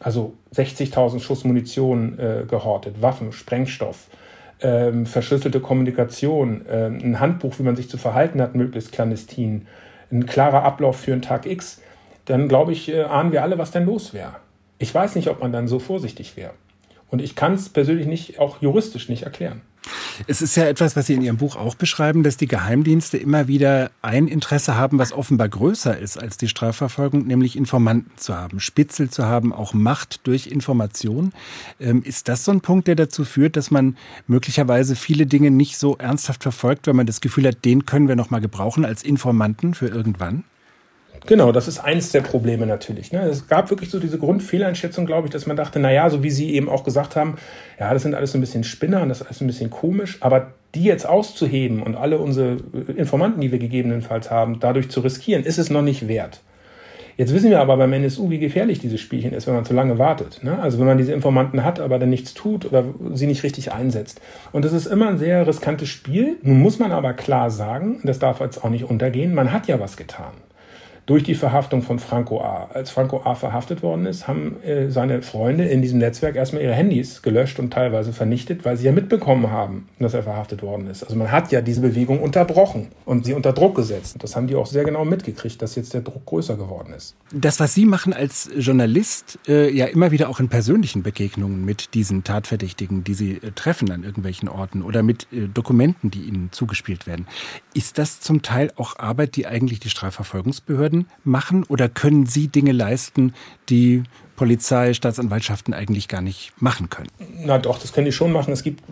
also 0.00 0.32
60.000 0.54 1.20
Schuss 1.20 1.44
Munition 1.44 2.18
äh, 2.18 2.44
gehortet, 2.48 3.02
Waffen, 3.02 3.32
Sprengstoff, 3.32 4.06
ähm, 4.62 5.04
verschlüsselte 5.04 5.60
Kommunikation, 5.60 6.64
äh, 6.64 6.86
ein 6.86 7.20
Handbuch, 7.20 7.58
wie 7.58 7.62
man 7.62 7.76
sich 7.76 7.90
zu 7.90 7.98
verhalten 7.98 8.40
hat, 8.40 8.54
möglichst 8.54 8.90
clandestin, 8.90 9.66
ein 10.10 10.24
klarer 10.24 10.62
Ablauf 10.62 11.00
für 11.00 11.12
einen 11.12 11.20
Tag 11.20 11.44
X, 11.44 11.82
dann 12.24 12.48
glaube 12.48 12.72
ich, 12.72 12.88
äh, 12.88 13.02
ahnen 13.02 13.32
wir 13.32 13.42
alle, 13.42 13.58
was 13.58 13.70
denn 13.70 13.86
los 13.86 14.14
wäre. 14.14 14.36
Ich 14.78 14.94
weiß 14.94 15.14
nicht, 15.14 15.28
ob 15.28 15.40
man 15.40 15.52
dann 15.52 15.68
so 15.68 15.78
vorsichtig 15.78 16.36
wäre. 16.36 16.52
Und 17.10 17.22
ich 17.22 17.36
kann 17.36 17.54
es 17.54 17.68
persönlich 17.68 18.06
nicht, 18.06 18.38
auch 18.38 18.60
juristisch 18.60 19.08
nicht 19.08 19.22
erklären. 19.22 19.62
Es 20.26 20.42
ist 20.42 20.56
ja 20.56 20.64
etwas, 20.64 20.96
was 20.96 21.06
Sie 21.06 21.14
in 21.14 21.22
Ihrem 21.22 21.36
Buch 21.36 21.56
auch 21.56 21.74
beschreiben, 21.74 22.22
dass 22.22 22.36
die 22.36 22.46
Geheimdienste 22.46 23.18
immer 23.18 23.48
wieder 23.48 23.90
ein 24.02 24.28
Interesse 24.28 24.76
haben, 24.76 24.98
was 24.98 25.12
offenbar 25.12 25.48
größer 25.48 25.98
ist 25.98 26.16
als 26.16 26.36
die 26.36 26.48
Strafverfolgung, 26.48 27.26
nämlich 27.26 27.56
Informanten 27.56 28.12
zu 28.16 28.34
haben, 28.34 28.60
Spitzel 28.60 29.10
zu 29.10 29.26
haben, 29.26 29.52
auch 29.52 29.74
Macht 29.74 30.26
durch 30.26 30.46
Information. 30.46 31.32
Ähm, 31.80 32.02
ist 32.02 32.28
das 32.28 32.44
so 32.44 32.52
ein 32.52 32.60
Punkt, 32.60 32.88
der 32.88 32.94
dazu 32.96 33.24
führt, 33.24 33.56
dass 33.56 33.70
man 33.70 33.96
möglicherweise 34.26 34.96
viele 34.96 35.26
Dinge 35.26 35.50
nicht 35.50 35.78
so 35.78 35.96
ernsthaft 35.98 36.42
verfolgt, 36.42 36.86
wenn 36.86 36.96
man 36.96 37.06
das 37.06 37.20
Gefühl 37.20 37.46
hat, 37.46 37.64
den 37.64 37.86
können 37.86 38.08
wir 38.08 38.16
noch 38.16 38.30
mal 38.30 38.40
gebrauchen 38.40 38.84
als 38.84 39.02
Informanten 39.02 39.74
für 39.74 39.88
irgendwann? 39.88 40.44
Genau, 41.26 41.52
das 41.52 41.68
ist 41.68 41.78
eins 41.78 42.12
der 42.12 42.20
Probleme 42.20 42.66
natürlich. 42.66 43.10
Ne? 43.10 43.22
Es 43.22 43.48
gab 43.48 43.70
wirklich 43.70 43.88
so 43.88 43.98
diese 43.98 44.18
Grundfehleinschätzung, 44.18 45.06
glaube 45.06 45.26
ich, 45.26 45.32
dass 45.32 45.46
man 45.46 45.56
dachte, 45.56 45.78
na 45.78 45.90
ja, 45.90 46.10
so 46.10 46.22
wie 46.22 46.30
Sie 46.30 46.52
eben 46.54 46.68
auch 46.68 46.84
gesagt 46.84 47.16
haben, 47.16 47.36
ja, 47.80 47.92
das 47.94 48.02
sind 48.02 48.14
alles 48.14 48.32
so 48.32 48.38
ein 48.38 48.42
bisschen 48.42 48.62
Spinner 48.62 49.00
und 49.00 49.08
das 49.08 49.22
ist 49.22 49.26
alles 49.26 49.40
ein 49.40 49.46
bisschen 49.46 49.70
komisch, 49.70 50.18
aber 50.20 50.52
die 50.74 50.84
jetzt 50.84 51.08
auszuheben 51.08 51.82
und 51.82 51.94
alle 51.94 52.18
unsere 52.18 52.58
Informanten, 52.94 53.40
die 53.40 53.52
wir 53.52 53.58
gegebenenfalls 53.58 54.30
haben, 54.30 54.60
dadurch 54.60 54.90
zu 54.90 55.00
riskieren, 55.00 55.44
ist 55.44 55.56
es 55.56 55.70
noch 55.70 55.80
nicht 55.80 56.08
wert. 56.08 56.42
Jetzt 57.16 57.32
wissen 57.32 57.48
wir 57.48 57.60
aber 57.60 57.76
beim 57.76 57.92
NSU, 57.92 58.28
wie 58.28 58.40
gefährlich 58.40 58.80
dieses 58.80 59.00
Spielchen 59.00 59.32
ist, 59.32 59.46
wenn 59.46 59.54
man 59.54 59.64
zu 59.64 59.72
lange 59.72 59.98
wartet. 59.98 60.42
Ne? 60.42 60.58
Also 60.60 60.78
wenn 60.78 60.86
man 60.86 60.98
diese 60.98 61.12
Informanten 61.12 61.64
hat, 61.64 61.78
aber 61.78 61.98
dann 62.00 62.10
nichts 62.10 62.34
tut 62.34 62.66
oder 62.66 62.84
sie 63.14 63.28
nicht 63.28 63.44
richtig 63.44 63.72
einsetzt. 63.72 64.20
Und 64.52 64.64
das 64.64 64.72
ist 64.72 64.86
immer 64.86 65.08
ein 65.08 65.18
sehr 65.18 65.46
riskantes 65.46 65.88
Spiel. 65.88 66.36
Nun 66.42 66.58
muss 66.58 66.80
man 66.80 66.90
aber 66.90 67.14
klar 67.14 67.50
sagen, 67.50 68.00
das 68.02 68.18
darf 68.18 68.40
jetzt 68.40 68.62
auch 68.64 68.68
nicht 68.68 68.84
untergehen, 68.84 69.32
man 69.32 69.52
hat 69.52 69.68
ja 69.68 69.78
was 69.80 69.96
getan 69.96 70.32
durch 71.06 71.22
die 71.22 71.34
Verhaftung 71.34 71.82
von 71.82 71.98
Franco 71.98 72.40
A. 72.40 72.70
Als 72.72 72.90
Franco 72.90 73.22
A. 73.24 73.34
verhaftet 73.34 73.82
worden 73.82 74.06
ist, 74.06 74.26
haben 74.26 74.62
äh, 74.62 74.90
seine 74.90 75.20
Freunde 75.20 75.64
in 75.64 75.82
diesem 75.82 75.98
Netzwerk 75.98 76.34
erstmal 76.34 76.62
ihre 76.62 76.72
Handys 76.72 77.20
gelöscht 77.20 77.58
und 77.58 77.72
teilweise 77.72 78.12
vernichtet, 78.12 78.64
weil 78.64 78.78
sie 78.78 78.86
ja 78.86 78.92
mitbekommen 78.92 79.50
haben, 79.50 79.88
dass 79.98 80.14
er 80.14 80.22
verhaftet 80.22 80.62
worden 80.62 80.86
ist. 80.86 81.02
Also 81.02 81.16
man 81.16 81.30
hat 81.30 81.52
ja 81.52 81.60
diese 81.60 81.82
Bewegung 81.82 82.20
unterbrochen 82.20 82.88
und 83.04 83.26
sie 83.26 83.34
unter 83.34 83.52
Druck 83.52 83.74
gesetzt. 83.74 84.16
Das 84.20 84.34
haben 84.34 84.46
die 84.46 84.54
auch 84.54 84.66
sehr 84.66 84.84
genau 84.84 85.04
mitgekriegt, 85.04 85.60
dass 85.60 85.74
jetzt 85.74 85.92
der 85.92 86.00
Druck 86.00 86.24
größer 86.24 86.56
geworden 86.56 86.94
ist. 86.94 87.16
Das, 87.32 87.60
was 87.60 87.74
Sie 87.74 87.84
machen 87.84 88.14
als 88.14 88.48
Journalist, 88.56 89.38
äh, 89.46 89.70
ja 89.70 89.86
immer 89.86 90.10
wieder 90.10 90.30
auch 90.30 90.40
in 90.40 90.48
persönlichen 90.48 91.02
Begegnungen 91.02 91.64
mit 91.64 91.92
diesen 91.92 92.24
Tatverdächtigen, 92.24 93.04
die 93.04 93.14
Sie 93.14 93.32
äh, 93.32 93.50
treffen 93.54 93.90
an 93.90 94.04
irgendwelchen 94.04 94.48
Orten 94.48 94.82
oder 94.82 95.02
mit 95.02 95.26
äh, 95.32 95.48
Dokumenten, 95.48 96.10
die 96.10 96.22
Ihnen 96.22 96.48
zugespielt 96.50 97.06
werden, 97.06 97.26
ist 97.74 97.98
das 97.98 98.20
zum 98.20 98.40
Teil 98.40 98.72
auch 98.76 98.98
Arbeit, 98.98 99.36
die 99.36 99.46
eigentlich 99.46 99.80
die 99.80 99.90
Strafverfolgungsbehörden 99.90 100.93
Behörden 100.94 101.06
machen 101.24 101.64
oder 101.64 101.88
können 101.88 102.26
Sie 102.26 102.48
Dinge 102.48 102.72
leisten, 102.72 103.32
die 103.68 104.02
Polizei, 104.36 104.94
Staatsanwaltschaften 104.94 105.74
eigentlich 105.74 106.08
gar 106.08 106.20
nicht 106.20 106.52
machen 106.60 106.90
können? 106.90 107.08
Na 107.44 107.58
doch, 107.58 107.78
das 107.78 107.92
können 107.92 108.06
die 108.06 108.12
schon 108.12 108.32
machen. 108.32 108.52
Es 108.52 108.62
gibt 108.62 108.82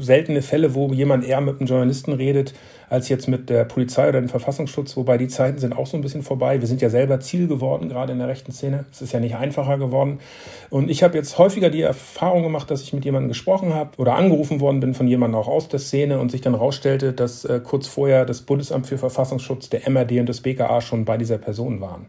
seltene 0.00 0.42
Fälle, 0.42 0.74
wo 0.74 0.92
jemand 0.92 1.24
eher 1.24 1.40
mit 1.40 1.58
einem 1.58 1.66
Journalisten 1.66 2.12
redet, 2.12 2.54
als 2.88 3.08
jetzt 3.08 3.26
mit 3.28 3.50
der 3.50 3.64
Polizei 3.64 4.08
oder 4.08 4.20
dem 4.20 4.28
Verfassungsschutz, 4.28 4.96
wobei 4.96 5.18
die 5.18 5.28
Zeiten 5.28 5.58
sind 5.58 5.76
auch 5.76 5.86
so 5.86 5.96
ein 5.96 6.00
bisschen 6.00 6.22
vorbei. 6.22 6.60
Wir 6.60 6.68
sind 6.68 6.80
ja 6.80 6.90
selber 6.90 7.18
Ziel 7.20 7.48
geworden, 7.48 7.88
gerade 7.88 8.12
in 8.12 8.18
der 8.18 8.28
rechten 8.28 8.52
Szene. 8.52 8.84
Es 8.92 9.02
ist 9.02 9.12
ja 9.12 9.20
nicht 9.20 9.34
einfacher 9.34 9.78
geworden. 9.78 10.20
Und 10.70 10.90
ich 10.90 11.02
habe 11.02 11.16
jetzt 11.16 11.38
häufiger 11.38 11.70
die 11.70 11.82
Erfahrung 11.82 12.42
gemacht, 12.42 12.70
dass 12.70 12.82
ich 12.82 12.92
mit 12.92 13.04
jemandem 13.04 13.28
gesprochen 13.28 13.74
habe 13.74 13.90
oder 13.96 14.14
angerufen 14.14 14.60
worden 14.60 14.80
bin 14.80 14.94
von 14.94 15.08
jemandem 15.08 15.40
auch 15.40 15.48
aus 15.48 15.68
der 15.68 15.80
Szene 15.80 16.20
und 16.20 16.30
sich 16.30 16.40
dann 16.40 16.54
rausstellte, 16.54 17.12
dass 17.12 17.44
äh, 17.44 17.60
kurz 17.62 17.88
vorher 17.88 18.24
das 18.24 18.42
Bundesamt 18.42 18.86
für 18.86 18.98
Verfassungsschutz, 18.98 19.70
der 19.70 19.88
MRD 19.88 20.20
und 20.20 20.28
das 20.28 20.40
BKA 20.40 20.80
schon 20.80 21.04
bei 21.04 21.16
dieser 21.16 21.38
Person 21.38 21.80
waren. 21.80 22.06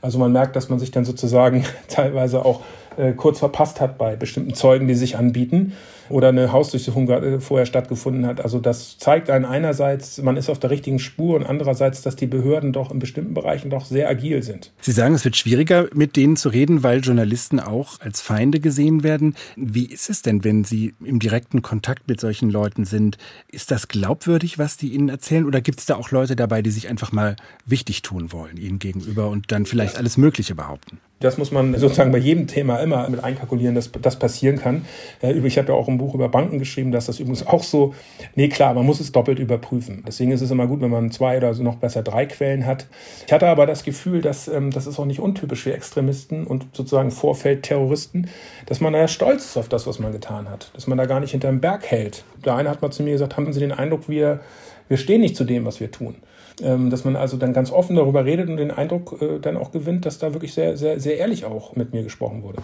Also 0.00 0.18
man 0.18 0.32
merkt, 0.32 0.56
dass 0.56 0.68
man 0.68 0.78
sich 0.78 0.90
dann 0.90 1.04
sozusagen 1.04 1.64
teilweise 1.88 2.44
auch 2.44 2.62
äh, 2.98 3.12
kurz 3.12 3.38
verpasst 3.38 3.80
hat 3.80 3.96
bei 3.96 4.16
bestimmten 4.16 4.54
Zeugen, 4.54 4.88
die 4.88 4.94
sich 4.94 5.16
anbieten 5.16 5.72
oder 6.08 6.28
eine 6.28 6.52
Hausdurchsuchung 6.52 7.08
äh, 7.08 7.40
vorher 7.40 7.66
stattgefunden 7.66 8.26
hat. 8.26 8.40
Also 8.40 8.58
das 8.58 8.98
zeigt 8.98 9.30
einen 9.30 9.44
einerseits, 9.44 10.20
man 10.22 10.36
ist 10.36 10.50
auf 10.50 10.58
der 10.58 10.70
richtigen 10.70 10.98
Spur 10.98 11.36
und 11.36 11.46
andererseits, 11.46 12.02
dass 12.02 12.16
die 12.16 12.26
Behörden 12.26 12.72
doch 12.72 12.90
in 12.90 12.98
bestimmten 12.98 13.34
Bereichen 13.34 13.70
doch 13.70 13.84
sehr 13.84 14.08
agil 14.08 14.42
sind. 14.42 14.72
Sie 14.80 14.92
sagen, 14.92 15.14
es 15.14 15.24
wird 15.24 15.36
schwieriger, 15.36 15.88
mit 15.94 16.16
denen 16.16 16.36
zu 16.36 16.48
reden, 16.48 16.82
weil 16.82 17.00
Journalisten 17.00 17.60
auch 17.60 18.00
als 18.00 18.20
Feinde 18.20 18.60
gesehen 18.60 19.02
werden. 19.02 19.34
Wie 19.56 19.86
ist 19.86 20.10
es 20.10 20.22
denn, 20.22 20.44
wenn 20.44 20.64
Sie 20.64 20.94
im 21.04 21.18
direkten 21.18 21.62
Kontakt 21.62 22.08
mit 22.08 22.20
solchen 22.20 22.50
Leuten 22.50 22.84
sind? 22.84 23.18
Ist 23.50 23.70
das 23.70 23.88
glaubwürdig, 23.88 24.58
was 24.58 24.76
die 24.76 24.88
Ihnen 24.88 25.08
erzählen? 25.08 25.44
Oder 25.44 25.60
gibt 25.60 25.80
es 25.80 25.86
da 25.86 25.96
auch 25.96 26.10
Leute 26.10 26.36
dabei, 26.36 26.62
die 26.62 26.70
sich 26.70 26.88
einfach 26.88 27.12
mal 27.12 27.36
wichtig 27.64 28.02
tun 28.02 28.32
wollen 28.32 28.56
Ihnen 28.56 28.78
gegenüber 28.78 29.28
und 29.28 29.52
dann 29.52 29.66
vielleicht 29.66 29.96
alles 29.96 30.16
Mögliche 30.16 30.54
behaupten? 30.54 30.98
Das 31.20 31.36
muss 31.36 31.50
man 31.50 31.74
sozusagen 31.76 32.12
bei 32.12 32.18
jedem 32.18 32.46
Thema 32.46 32.76
immer 32.76 33.08
mit 33.08 33.24
einkalkulieren, 33.24 33.74
dass 33.74 33.90
das 33.90 34.18
passieren 34.18 34.56
kann. 34.56 34.84
Äh, 35.20 35.32
ich 35.32 35.58
habe 35.58 35.68
ja 35.68 35.74
auch 35.74 35.88
ein 35.88 35.98
Buch 35.98 36.14
über 36.14 36.28
Banken 36.28 36.60
geschrieben, 36.60 36.92
dass 36.92 37.06
das 37.06 37.18
übrigens 37.18 37.44
auch 37.46 37.64
so, 37.64 37.94
nee 38.36 38.48
klar, 38.48 38.72
man 38.74 38.86
muss 38.86 39.00
es 39.00 39.10
doppelt 39.10 39.40
überprüfen. 39.40 40.04
Deswegen 40.06 40.30
ist 40.30 40.42
es 40.42 40.50
immer 40.52 40.68
gut, 40.68 40.80
wenn 40.80 40.90
man 40.90 41.10
zwei 41.10 41.36
oder 41.36 41.52
noch 41.54 41.76
besser 41.76 42.02
drei 42.02 42.26
Quellen 42.26 42.66
hat. 42.66 42.86
Ich 43.26 43.32
hatte 43.32 43.48
aber 43.48 43.66
das 43.66 43.82
Gefühl, 43.82 44.20
dass 44.20 44.46
ähm, 44.46 44.70
das 44.70 44.86
ist 44.86 44.98
auch 45.00 45.06
nicht 45.06 45.18
untypisch 45.18 45.62
für 45.62 45.74
Extremisten 45.74 46.46
und 46.46 46.66
sozusagen 46.72 47.10
Vorfeldterroristen, 47.10 48.28
dass 48.66 48.80
man 48.80 48.92
da 48.92 49.08
stolz 49.08 49.44
ist 49.46 49.56
auf 49.56 49.68
das, 49.68 49.88
was 49.88 49.98
man 49.98 50.12
getan 50.12 50.48
hat. 50.48 50.70
Dass 50.74 50.86
man 50.86 50.98
da 50.98 51.06
gar 51.06 51.18
nicht 51.18 51.32
hinterm 51.32 51.60
Berg 51.60 51.86
hält. 51.86 52.24
Der 52.44 52.54
eine 52.54 52.70
hat 52.70 52.80
mal 52.80 52.92
zu 52.92 53.02
mir 53.02 53.12
gesagt, 53.12 53.36
haben 53.36 53.52
Sie 53.52 53.60
den 53.60 53.72
Eindruck, 53.72 54.08
wir, 54.08 54.40
wir 54.86 54.96
stehen 54.96 55.20
nicht 55.20 55.34
zu 55.34 55.44
dem, 55.44 55.64
was 55.64 55.80
wir 55.80 55.90
tun. 55.90 56.14
Ähm, 56.62 56.90
dass 56.90 57.04
man 57.04 57.16
also 57.16 57.36
dann 57.36 57.52
ganz 57.52 57.70
offen 57.70 57.96
darüber 57.96 58.24
redet 58.24 58.48
und 58.48 58.56
den 58.56 58.70
Eindruck 58.70 59.20
äh, 59.22 59.38
dann 59.38 59.56
auch 59.56 59.70
gewinnt, 59.70 60.06
dass 60.06 60.18
da 60.18 60.32
wirklich 60.32 60.54
sehr, 60.54 60.76
sehr, 60.76 60.98
sehr 60.98 61.18
ehrlich 61.18 61.44
auch 61.44 61.76
mit 61.76 61.92
mir 61.92 62.02
gesprochen 62.02 62.42
wurde. 62.42 62.62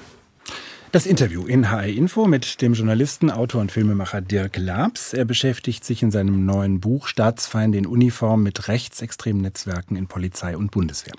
Das 0.94 1.06
Interview 1.06 1.44
in 1.46 1.72
HR 1.72 1.88
Info 1.88 2.26
mit 2.26 2.62
dem 2.62 2.74
Journalisten, 2.74 3.28
Autor 3.28 3.62
und 3.62 3.72
Filmemacher 3.72 4.20
Dirk 4.20 4.56
Labs. 4.56 5.12
Er 5.12 5.24
beschäftigt 5.24 5.84
sich 5.84 6.04
in 6.04 6.12
seinem 6.12 6.46
neuen 6.46 6.78
Buch 6.78 7.08
Staatsfeinde 7.08 7.78
in 7.78 7.86
Uniform 7.86 8.44
mit 8.44 8.68
rechtsextremen 8.68 9.42
Netzwerken 9.42 9.96
in 9.96 10.06
Polizei 10.06 10.56
und 10.56 10.70
Bundeswehr. 10.70 11.14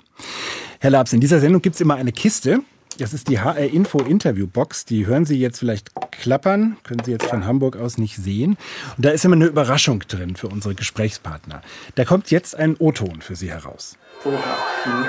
Herr 0.80 0.90
Labs, 0.90 1.12
in 1.12 1.20
dieser 1.20 1.40
Sendung 1.40 1.60
gibt 1.60 1.74
es 1.74 1.82
immer 1.82 1.96
eine 1.96 2.12
Kiste, 2.12 2.60
das 2.98 3.12
ist 3.12 3.28
die 3.28 3.40
HR 3.40 3.58
Info 3.58 3.98
Interview 3.98 4.46
Box. 4.46 4.84
Die 4.84 5.06
hören 5.06 5.24
Sie 5.24 5.38
jetzt 5.38 5.58
vielleicht 5.58 5.90
klappern, 6.10 6.76
können 6.82 7.02
Sie 7.04 7.12
jetzt 7.12 7.26
von 7.26 7.44
Hamburg 7.44 7.76
aus 7.76 7.98
nicht 7.98 8.16
sehen. 8.16 8.56
Und 8.96 9.04
da 9.04 9.10
ist 9.10 9.24
immer 9.24 9.36
eine 9.36 9.46
Überraschung 9.46 10.00
drin 10.00 10.36
für 10.36 10.48
unsere 10.48 10.74
Gesprächspartner. 10.74 11.62
Da 11.94 12.04
kommt 12.04 12.30
jetzt 12.30 12.56
ein 12.56 12.76
O-Ton 12.78 13.20
für 13.20 13.36
Sie 13.36 13.50
heraus. 13.50 13.96
Oha. 14.24 14.32
Mhm. 14.86 15.06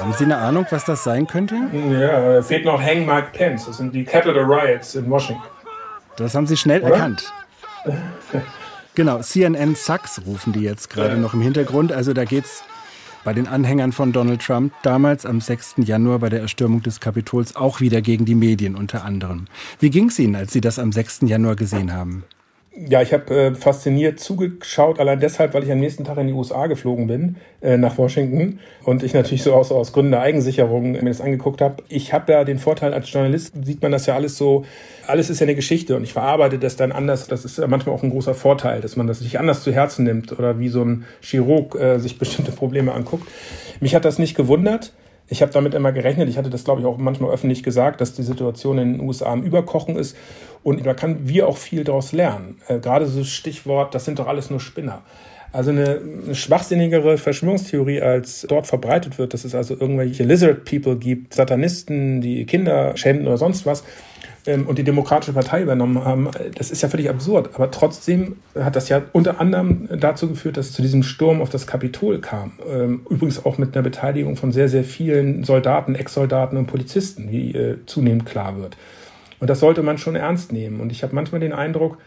Haben 0.00 0.12
Sie 0.16 0.24
eine 0.24 0.36
Ahnung, 0.38 0.64
was 0.70 0.84
das 0.84 1.04
sein 1.04 1.26
könnte? 1.26 1.56
Ja, 2.00 2.40
fehlt 2.40 2.64
noch 2.64 2.80
Hang 2.80 3.04
Mike 3.04 3.28
Pence. 3.32 3.66
Das 3.66 3.76
sind 3.76 3.94
die 3.94 4.04
Capitol 4.04 4.44
Riots 4.44 4.94
in 4.94 5.10
Washington. 5.10 5.42
Das 6.18 6.34
haben 6.34 6.46
Sie 6.46 6.56
schnell 6.56 6.82
Oder? 6.82 6.94
erkannt. 6.94 7.32
Genau, 8.94 9.20
CNN 9.20 9.76
Sucks 9.76 10.22
rufen 10.26 10.52
die 10.52 10.60
jetzt 10.60 10.90
gerade 10.90 11.14
ja. 11.14 11.20
noch 11.20 11.32
im 11.32 11.40
Hintergrund. 11.40 11.92
Also 11.92 12.12
da 12.12 12.24
geht's 12.24 12.64
bei 13.24 13.32
den 13.32 13.46
Anhängern 13.46 13.92
von 13.92 14.12
Donald 14.12 14.42
Trump 14.42 14.72
damals 14.82 15.24
am 15.24 15.40
6. 15.40 15.76
Januar 15.78 16.18
bei 16.18 16.28
der 16.28 16.40
Erstürmung 16.40 16.82
des 16.82 16.98
Kapitols 16.98 17.54
auch 17.54 17.80
wieder 17.80 18.00
gegen 18.00 18.24
die 18.24 18.34
Medien 18.34 18.74
unter 18.74 19.04
anderem. 19.04 19.46
Wie 19.78 19.90
ging 19.90 20.08
es 20.08 20.18
Ihnen, 20.18 20.34
als 20.34 20.52
Sie 20.52 20.60
das 20.60 20.78
am 20.78 20.92
6. 20.92 21.20
Januar 21.22 21.54
gesehen 21.54 21.92
haben? 21.92 22.24
Ja, 22.86 23.02
ich 23.02 23.12
habe 23.12 23.34
äh, 23.34 23.54
fasziniert 23.54 24.20
zugeschaut, 24.20 25.00
allein 25.00 25.18
deshalb, 25.18 25.52
weil 25.52 25.64
ich 25.64 25.72
am 25.72 25.80
nächsten 25.80 26.04
Tag 26.04 26.16
in 26.18 26.28
die 26.28 26.32
USA 26.32 26.68
geflogen 26.68 27.08
bin, 27.08 27.36
äh, 27.60 27.76
nach 27.76 27.98
Washington. 27.98 28.60
Und 28.84 29.02
ich 29.02 29.14
natürlich 29.14 29.42
so 29.42 29.52
aus, 29.54 29.72
aus 29.72 29.92
Gründen 29.92 30.12
der 30.12 30.20
Eigensicherung 30.20 30.92
mir 30.92 31.04
das 31.04 31.20
angeguckt 31.20 31.60
habe. 31.60 31.82
Ich 31.88 32.12
habe 32.12 32.30
ja 32.30 32.44
den 32.44 32.58
Vorteil, 32.58 32.94
als 32.94 33.10
Journalist 33.10 33.54
sieht 33.64 33.82
man 33.82 33.90
das 33.90 34.06
ja 34.06 34.14
alles 34.14 34.36
so, 34.36 34.64
alles 35.08 35.28
ist 35.28 35.40
ja 35.40 35.46
eine 35.46 35.56
Geschichte 35.56 35.96
und 35.96 36.04
ich 36.04 36.12
verarbeite 36.12 36.58
das 36.58 36.76
dann 36.76 36.92
anders. 36.92 37.26
Das 37.26 37.44
ist 37.44 37.58
ja 37.58 37.66
manchmal 37.66 37.96
auch 37.96 38.04
ein 38.04 38.10
großer 38.10 38.34
Vorteil, 38.34 38.80
dass 38.80 38.94
man 38.94 39.08
das 39.08 39.18
sich 39.18 39.40
anders 39.40 39.64
zu 39.64 39.72
Herzen 39.72 40.04
nimmt 40.04 40.38
oder 40.38 40.60
wie 40.60 40.68
so 40.68 40.84
ein 40.84 41.04
Chirurg 41.20 41.74
äh, 41.74 41.98
sich 41.98 42.16
bestimmte 42.18 42.52
Probleme 42.52 42.92
anguckt. 42.92 43.26
Mich 43.80 43.96
hat 43.96 44.04
das 44.04 44.20
nicht 44.20 44.36
gewundert. 44.36 44.92
Ich 45.28 45.42
habe 45.42 45.52
damit 45.52 45.74
immer 45.74 45.92
gerechnet. 45.92 46.28
Ich 46.28 46.38
hatte 46.38 46.50
das, 46.50 46.64
glaube 46.64 46.80
ich, 46.80 46.86
auch 46.86 46.96
manchmal 46.98 47.30
öffentlich 47.30 47.62
gesagt, 47.62 48.00
dass 48.00 48.14
die 48.14 48.22
Situation 48.22 48.78
in 48.78 48.92
den 48.94 49.06
USA 49.06 49.26
am 49.26 49.42
Überkochen 49.42 49.96
ist. 49.96 50.16
Und 50.62 50.84
da 50.84 50.94
kann 50.94 51.28
wir 51.28 51.48
auch 51.48 51.56
viel 51.56 51.84
daraus 51.84 52.12
lernen. 52.12 52.58
Äh, 52.66 52.78
gerade 52.78 53.06
so 53.06 53.24
Stichwort, 53.24 53.94
das 53.94 54.04
sind 54.04 54.18
doch 54.18 54.26
alles 54.26 54.50
nur 54.50 54.60
Spinner. 54.60 55.02
Also 55.52 55.70
eine, 55.70 56.00
eine 56.24 56.34
schwachsinnigere 56.34 57.16
Verschwörungstheorie 57.16 58.02
als 58.02 58.46
dort 58.48 58.66
verbreitet 58.66 59.18
wird, 59.18 59.32
dass 59.32 59.44
es 59.44 59.54
also 59.54 59.74
irgendwelche 59.78 60.24
Lizard 60.24 60.64
People 60.64 60.96
gibt, 60.96 61.32
Satanisten, 61.34 62.20
die 62.20 62.44
Kinder 62.44 62.96
schänden 62.96 63.26
oder 63.26 63.38
sonst 63.38 63.64
was 63.64 63.82
ähm, 64.48 64.66
und 64.66 64.78
die 64.78 64.84
Demokratische 64.84 65.34
Partei 65.34 65.62
übernommen 65.62 66.02
haben, 66.04 66.30
das 66.56 66.70
ist 66.70 66.82
ja 66.82 66.88
völlig 66.88 67.10
absurd. 67.10 67.50
Aber 67.54 67.70
trotzdem 67.70 68.36
hat 68.58 68.76
das 68.76 68.88
ja 68.88 69.02
unter 69.12 69.40
anderem 69.40 69.88
dazu 70.00 70.28
geführt, 70.28 70.56
dass 70.56 70.70
es 70.70 70.72
zu 70.72 70.82
diesem 70.82 71.02
Sturm 71.02 71.42
auf 71.42 71.50
das 71.50 71.66
Kapitol 71.66 72.20
kam. 72.20 72.52
Ähm, 72.68 73.02
übrigens 73.10 73.44
auch 73.44 73.58
mit 73.58 73.76
einer 73.76 73.82
Beteiligung 73.82 74.36
von 74.36 74.50
sehr, 74.50 74.68
sehr 74.68 74.84
vielen 74.84 75.44
Soldaten, 75.44 75.94
Ex-Soldaten 75.94 76.56
und 76.56 76.66
Polizisten, 76.66 77.30
wie 77.30 77.54
äh, 77.54 77.76
zunehmend 77.84 78.24
klar 78.24 78.58
wird. 78.58 78.76
Und 79.38 79.50
das 79.50 79.60
sollte 79.60 79.82
man 79.82 79.98
schon 79.98 80.16
ernst 80.16 80.50
nehmen. 80.50 80.80
Und 80.80 80.90
ich 80.90 81.02
habe 81.02 81.14
manchmal 81.14 81.40
den 81.40 81.52
Eindruck, 81.52 81.98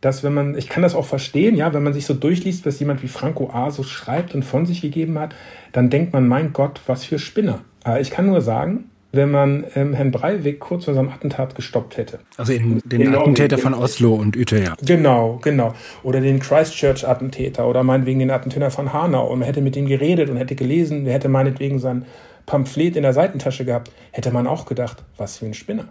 dass 0.00 0.24
wenn 0.24 0.34
man, 0.34 0.56
ich 0.56 0.68
kann 0.68 0.82
das 0.82 0.94
auch 0.94 1.04
verstehen, 1.04 1.54
ja, 1.54 1.74
wenn 1.74 1.82
man 1.82 1.92
sich 1.92 2.06
so 2.06 2.14
durchliest, 2.14 2.66
was 2.66 2.80
jemand 2.80 3.02
wie 3.02 3.08
Franco 3.08 3.50
A. 3.52 3.70
so 3.70 3.82
schreibt 3.82 4.34
und 4.34 4.44
von 4.44 4.66
sich 4.66 4.80
gegeben 4.80 5.18
hat, 5.18 5.34
dann 5.72 5.90
denkt 5.90 6.12
man, 6.12 6.26
mein 6.26 6.52
Gott, 6.52 6.80
was 6.86 7.04
für 7.04 7.18
Spinner. 7.18 7.60
Aber 7.84 8.00
ich 8.00 8.10
kann 8.10 8.26
nur 8.26 8.40
sagen, 8.40 8.90
wenn 9.12 9.30
man 9.30 9.64
ähm, 9.74 9.92
Herrn 9.92 10.10
Breivik 10.10 10.58
kurz 10.58 10.86
vor 10.86 10.94
seinem 10.94 11.10
Attentat 11.10 11.54
gestoppt 11.54 11.98
hätte. 11.98 12.18
Also 12.38 12.52
in, 12.52 12.80
den 12.84 13.02
genau, 13.02 13.20
Attentäter 13.20 13.58
von 13.58 13.74
Oslo 13.74 14.14
und 14.14 14.36
Utøya. 14.36 14.74
Genau, 14.82 15.38
genau. 15.42 15.74
Oder 16.02 16.20
den 16.20 16.40
Christchurch-Attentäter 16.40 17.68
oder 17.68 17.82
meinetwegen 17.82 18.20
den 18.20 18.30
Attentäter 18.30 18.70
von 18.70 18.92
Hanau. 18.92 19.26
Und 19.26 19.40
man 19.40 19.46
hätte 19.46 19.60
mit 19.60 19.76
ihm 19.76 19.86
geredet 19.86 20.30
und 20.30 20.38
hätte 20.38 20.54
gelesen, 20.54 21.06
er 21.06 21.14
hätte 21.14 21.28
meinetwegen 21.28 21.78
sein 21.78 22.06
Pamphlet 22.46 22.96
in 22.96 23.02
der 23.02 23.12
Seitentasche 23.12 23.64
gehabt, 23.64 23.92
hätte 24.10 24.32
man 24.32 24.46
auch 24.46 24.66
gedacht, 24.66 25.04
was 25.16 25.38
für 25.38 25.46
ein 25.46 25.54
Spinner. 25.54 25.88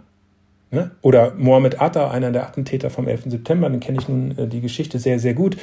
Ne? 0.70 0.90
Oder 1.02 1.34
Mohammed 1.36 1.80
Atta, 1.80 2.10
einer 2.10 2.32
der 2.32 2.46
Attentäter 2.46 2.90
vom 2.90 3.06
11. 3.06 3.24
September, 3.26 3.70
den 3.70 3.80
kenne 3.80 3.98
ich 4.00 4.08
nun 4.08 4.36
äh, 4.36 4.46
die 4.48 4.60
Geschichte 4.60 4.98
sehr, 4.98 5.18
sehr 5.18 5.34
gut. 5.34 5.56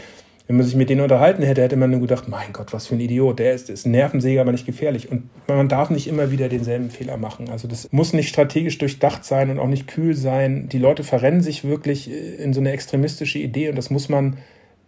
Wenn 0.49 0.57
man 0.57 0.65
sich 0.65 0.75
mit 0.75 0.89
denen 0.89 1.01
unterhalten 1.01 1.43
hätte, 1.43 1.61
hätte 1.61 1.75
man 1.75 1.91
nur 1.91 1.99
gedacht, 1.99 2.27
mein 2.27 2.53
Gott, 2.53 2.73
was 2.73 2.87
für 2.87 2.95
ein 2.95 2.99
Idiot, 2.99 3.37
der 3.37 3.53
ist, 3.53 3.69
ist 3.69 3.85
ein 3.85 3.91
Nervensäger, 3.91 4.41
aber 4.41 4.51
nicht 4.51 4.65
gefährlich. 4.65 5.11
Und 5.11 5.29
man 5.47 5.69
darf 5.69 5.91
nicht 5.91 6.07
immer 6.07 6.31
wieder 6.31 6.49
denselben 6.49 6.89
Fehler 6.89 7.17
machen. 7.17 7.49
Also 7.51 7.67
das 7.67 7.87
muss 7.91 8.13
nicht 8.13 8.29
strategisch 8.29 8.79
durchdacht 8.79 9.23
sein 9.23 9.51
und 9.51 9.59
auch 9.59 9.67
nicht 9.67 9.87
kühl 9.87 10.15
sein. 10.15 10.67
Die 10.67 10.79
Leute 10.79 11.03
verrennen 11.03 11.41
sich 11.41 11.65
wirklich 11.65 12.09
äh, 12.09 12.43
in 12.43 12.53
so 12.53 12.61
eine 12.61 12.71
extremistische 12.71 13.37
Idee 13.37 13.69
und 13.69 13.75
das 13.75 13.91
muss 13.91 14.09
man 14.09 14.37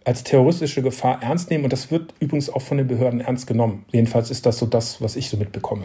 als 0.04 0.24
terroristische 0.24 0.82
Gefahr 0.82 1.22
ernst 1.22 1.48
nehmen. 1.48 1.62
Und 1.62 1.72
das 1.72 1.92
wird 1.92 2.12
übrigens 2.18 2.50
auch 2.50 2.62
von 2.62 2.78
den 2.78 2.88
Behörden 2.88 3.20
ernst 3.20 3.46
genommen. 3.46 3.84
Jedenfalls 3.92 4.32
ist 4.32 4.44
das 4.44 4.58
so 4.58 4.66
das, 4.66 5.00
was 5.00 5.14
ich 5.14 5.28
so 5.28 5.36
mitbekomme. 5.36 5.84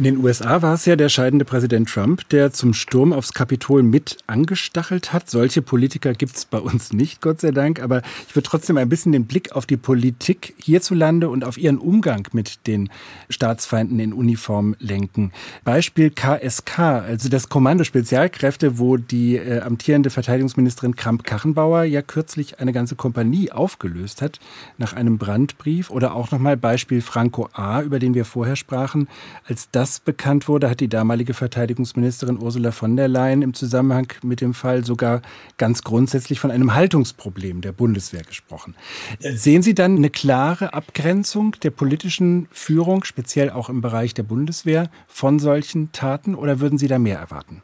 In 0.00 0.04
den 0.04 0.24
USA 0.24 0.62
war 0.62 0.72
es 0.72 0.86
ja 0.86 0.96
der 0.96 1.10
scheidende 1.10 1.44
Präsident 1.44 1.90
Trump, 1.90 2.26
der 2.30 2.54
zum 2.54 2.72
Sturm 2.72 3.12
aufs 3.12 3.34
Kapitol 3.34 3.82
mit 3.82 4.16
angestachelt 4.26 5.12
hat. 5.12 5.28
Solche 5.28 5.60
Politiker 5.60 6.14
gibt 6.14 6.36
es 6.36 6.46
bei 6.46 6.56
uns 6.56 6.94
nicht, 6.94 7.20
Gott 7.20 7.42
sei 7.42 7.50
Dank. 7.50 7.82
Aber 7.82 8.00
ich 8.26 8.34
würde 8.34 8.48
trotzdem 8.48 8.78
ein 8.78 8.88
bisschen 8.88 9.12
den 9.12 9.26
Blick 9.26 9.52
auf 9.52 9.66
die 9.66 9.76
Politik 9.76 10.54
hierzulande 10.56 11.28
und 11.28 11.44
auf 11.44 11.58
ihren 11.58 11.76
Umgang 11.76 12.26
mit 12.32 12.66
den 12.66 12.88
Staatsfeinden 13.28 14.00
in 14.00 14.14
Uniform 14.14 14.74
lenken. 14.78 15.32
Beispiel 15.64 16.08
KSK, 16.08 16.78
also 16.78 17.28
das 17.28 17.50
Kommando 17.50 17.84
Spezialkräfte, 17.84 18.78
wo 18.78 18.96
die 18.96 19.36
äh, 19.36 19.60
amtierende 19.60 20.08
Verteidigungsministerin 20.08 20.96
Kramp-Karrenbauer 20.96 21.82
ja 21.82 22.00
kürzlich 22.00 22.58
eine 22.58 22.72
ganze 22.72 22.96
Kompanie 22.96 23.52
aufgelöst 23.52 24.22
hat 24.22 24.40
nach 24.78 24.94
einem 24.94 25.18
Brandbrief. 25.18 25.90
Oder 25.90 26.14
auch 26.14 26.30
nochmal 26.30 26.56
Beispiel 26.56 27.02
Franco 27.02 27.50
A., 27.52 27.82
über 27.82 27.98
den 27.98 28.14
wir 28.14 28.24
vorher 28.24 28.56
sprachen. 28.56 29.06
Als 29.46 29.68
das 29.70 29.89
bekannt 29.98 30.46
wurde, 30.46 30.70
hat 30.70 30.78
die 30.78 30.88
damalige 30.88 31.34
Verteidigungsministerin 31.34 32.38
Ursula 32.38 32.70
von 32.70 32.94
der 32.96 33.08
Leyen 33.08 33.42
im 33.42 33.54
Zusammenhang 33.54 34.12
mit 34.22 34.40
dem 34.40 34.54
Fall 34.54 34.84
sogar 34.84 35.22
ganz 35.58 35.82
grundsätzlich 35.82 36.38
von 36.38 36.52
einem 36.52 36.74
Haltungsproblem 36.74 37.62
der 37.62 37.72
Bundeswehr 37.72 38.22
gesprochen. 38.22 38.76
Sehen 39.18 39.62
Sie 39.62 39.74
dann 39.74 39.96
eine 39.96 40.10
klare 40.10 40.74
Abgrenzung 40.74 41.56
der 41.62 41.70
politischen 41.70 42.46
Führung, 42.52 43.02
speziell 43.02 43.50
auch 43.50 43.68
im 43.68 43.80
Bereich 43.80 44.14
der 44.14 44.22
Bundeswehr, 44.22 44.90
von 45.08 45.40
solchen 45.40 45.90
Taten 45.90 46.36
oder 46.36 46.60
würden 46.60 46.78
Sie 46.78 46.86
da 46.86 47.00
mehr 47.00 47.18
erwarten? 47.18 47.62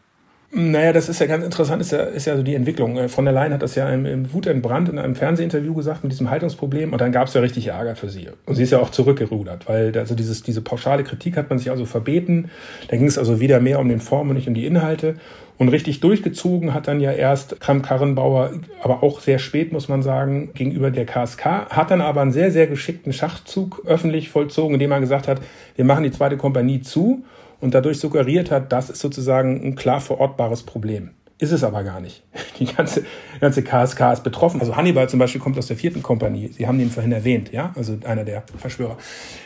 Naja, 0.58 0.94
das 0.94 1.10
ist 1.10 1.20
ja 1.20 1.26
ganz 1.26 1.44
interessant, 1.44 1.82
ist 1.82 1.92
ja, 1.92 1.98
ist 1.98 2.24
ja 2.24 2.34
so 2.34 2.42
die 2.42 2.54
Entwicklung. 2.54 2.96
Äh, 2.96 3.08
von 3.10 3.26
der 3.26 3.34
Leyen 3.34 3.52
hat 3.52 3.60
das 3.60 3.74
ja 3.74 3.90
im, 3.90 4.06
im 4.06 4.32
Wut 4.32 4.46
entbrannt 4.46 4.88
in 4.88 4.98
einem 4.98 5.14
Fernsehinterview 5.14 5.74
gesagt 5.74 6.02
mit 6.02 6.12
diesem 6.12 6.30
Haltungsproblem 6.30 6.94
und 6.94 7.00
dann 7.02 7.12
gab 7.12 7.28
es 7.28 7.34
ja 7.34 7.42
richtig 7.42 7.66
Ärger 7.66 7.94
für 7.94 8.08
sie. 8.08 8.28
Und 8.46 8.54
sie 8.54 8.62
ist 8.62 8.70
ja 8.70 8.78
auch 8.78 8.88
zurückgerudert, 8.88 9.68
weil 9.68 9.92
also 9.98 10.14
dieses, 10.14 10.42
diese 10.42 10.62
pauschale 10.62 11.04
Kritik 11.04 11.36
hat 11.36 11.50
man 11.50 11.58
sich 11.58 11.70
also 11.70 11.84
verbeten. 11.84 12.50
Da 12.88 12.96
ging 12.96 13.06
es 13.06 13.18
also 13.18 13.38
wieder 13.38 13.60
mehr 13.60 13.78
um 13.80 13.90
den 13.90 14.00
Form 14.00 14.30
und 14.30 14.36
nicht 14.36 14.48
um 14.48 14.54
die 14.54 14.64
Inhalte. 14.64 15.16
Und 15.58 15.68
richtig 15.68 16.00
durchgezogen 16.00 16.72
hat 16.72 16.88
dann 16.88 17.00
ja 17.00 17.12
erst 17.12 17.60
Kram-Karrenbauer, 17.60 18.52
aber 18.82 19.02
auch 19.02 19.20
sehr 19.20 19.38
spät, 19.38 19.72
muss 19.72 19.88
man 19.88 20.02
sagen, 20.02 20.52
gegenüber 20.54 20.90
der 20.90 21.04
KSK, 21.04 21.44
hat 21.68 21.90
dann 21.90 22.00
aber 22.00 22.22
einen 22.22 22.32
sehr, 22.32 22.50
sehr 22.50 22.66
geschickten 22.66 23.12
Schachzug 23.12 23.82
öffentlich 23.84 24.30
vollzogen, 24.30 24.74
indem 24.74 24.92
er 24.92 25.00
gesagt 25.00 25.28
hat, 25.28 25.42
wir 25.74 25.84
machen 25.84 26.04
die 26.04 26.12
zweite 26.12 26.38
Kompanie 26.38 26.80
zu 26.80 27.24
und 27.60 27.74
dadurch 27.74 27.98
suggeriert 27.98 28.50
hat, 28.50 28.72
das 28.72 28.90
ist 28.90 29.00
sozusagen 29.00 29.62
ein 29.64 29.74
klar 29.74 30.00
verortbares 30.00 30.62
Problem. 30.62 31.15
Ist 31.38 31.52
es 31.52 31.62
aber 31.62 31.84
gar 31.84 32.00
nicht. 32.00 32.22
Die 32.58 32.64
ganze, 32.64 33.04
ganze 33.40 33.62
KSK 33.62 34.12
ist 34.12 34.24
betroffen. 34.24 34.60
Also 34.60 34.74
Hannibal 34.74 35.08
zum 35.08 35.18
Beispiel 35.18 35.40
kommt 35.40 35.58
aus 35.58 35.66
der 35.66 35.76
vierten 35.76 36.02
Kompanie. 36.02 36.48
Sie 36.48 36.66
haben 36.66 36.80
ihn 36.80 36.90
vorhin 36.90 37.12
erwähnt, 37.12 37.52
ja? 37.52 37.72
Also 37.76 37.98
einer 38.04 38.24
der 38.24 38.42
Verschwörer. 38.56 38.96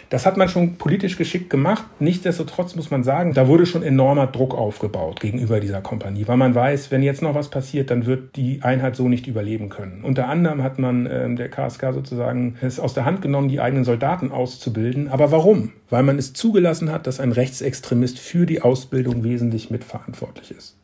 Das 0.09 0.24
hat 0.24 0.37
man 0.37 0.48
schon 0.48 0.76
politisch 0.76 1.16
geschickt 1.16 1.50
gemacht. 1.50 1.85
Nichtsdestotrotz 1.98 2.76
muss 2.76 2.90
man 2.90 3.03
sagen, 3.03 3.35
da 3.35 3.48
wurde 3.48 3.66
schon 3.66 3.83
enormer 3.83 4.29
Druck 4.29 4.55
aufgebaut 4.55 5.20
gegenüber 5.20 5.59
dieser 5.59 5.81
Kompanie, 5.81 6.26
weil 6.26 6.37
man 6.37 6.55
weiß, 6.55 6.90
wenn 6.90 7.03
jetzt 7.03 7.22
noch 7.22 7.35
was 7.35 7.48
passiert, 7.48 7.90
dann 7.90 8.07
wird 8.07 8.37
die 8.37 8.62
Einheit 8.62 8.94
so 8.94 9.09
nicht 9.09 9.26
überleben 9.26 9.68
können. 9.68 10.03
Unter 10.05 10.29
anderem 10.29 10.62
hat 10.62 10.79
man 10.79 11.07
äh, 11.07 11.33
der 11.35 11.48
KSK 11.48 11.92
sozusagen 11.92 12.57
es 12.61 12.81
aus 12.81 12.94
der 12.94 13.05
Hand 13.05 13.22
genommen, 13.22 13.48
die 13.48 13.61
eigenen 13.61 13.85
Soldaten 13.85 14.31
auszubilden. 14.33 15.09
Aber 15.09 15.31
warum? 15.33 15.72
Weil 15.90 16.05
man 16.05 16.18
es 16.18 16.33
zugelassen 16.33 16.90
hat, 16.90 17.09
dass 17.09 17.18
ein 17.18 17.33
Rechtsextremist 17.33 18.18
für 18.18 18.46
die 18.46 18.62
Ausbildung 18.62 19.24
wesentlich 19.24 19.70
mitverantwortlich 19.70 20.53
ist. 20.53 20.80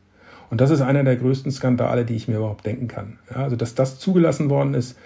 Und 0.49 0.61
das 0.61 0.69
ist 0.69 0.81
einer 0.81 1.03
der 1.03 1.15
größten 1.15 1.51
Skandale, 1.51 2.05
die 2.05 2.15
ich 2.15 2.27
mir 2.27 2.37
überhaupt 2.37 2.65
denken 2.65 2.87
kann. 2.87 3.19
Ja, 3.29 3.43
also, 3.43 3.55
dass 3.55 3.75
das 3.75 3.99
zugelassen 3.99 4.49
worden 4.49 4.73
ist, 4.73 4.97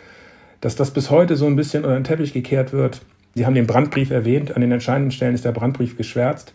dass 0.61 0.75
das 0.75 0.91
bis 0.91 1.09
heute 1.09 1.35
so 1.35 1.47
ein 1.47 1.55
bisschen 1.55 1.83
unter 1.83 1.95
den 1.95 2.03
Teppich 2.03 2.33
gekehrt 2.33 2.73
wird. 2.73 3.01
Sie 3.33 3.45
haben 3.45 3.55
den 3.55 3.67
Brandbrief 3.67 4.11
erwähnt. 4.11 4.55
An 4.55 4.61
den 4.61 4.71
entscheidenden 4.71 5.11
Stellen 5.11 5.33
ist 5.33 5.45
der 5.45 5.51
Brandbrief 5.51 5.97
geschwärzt. 5.97 6.53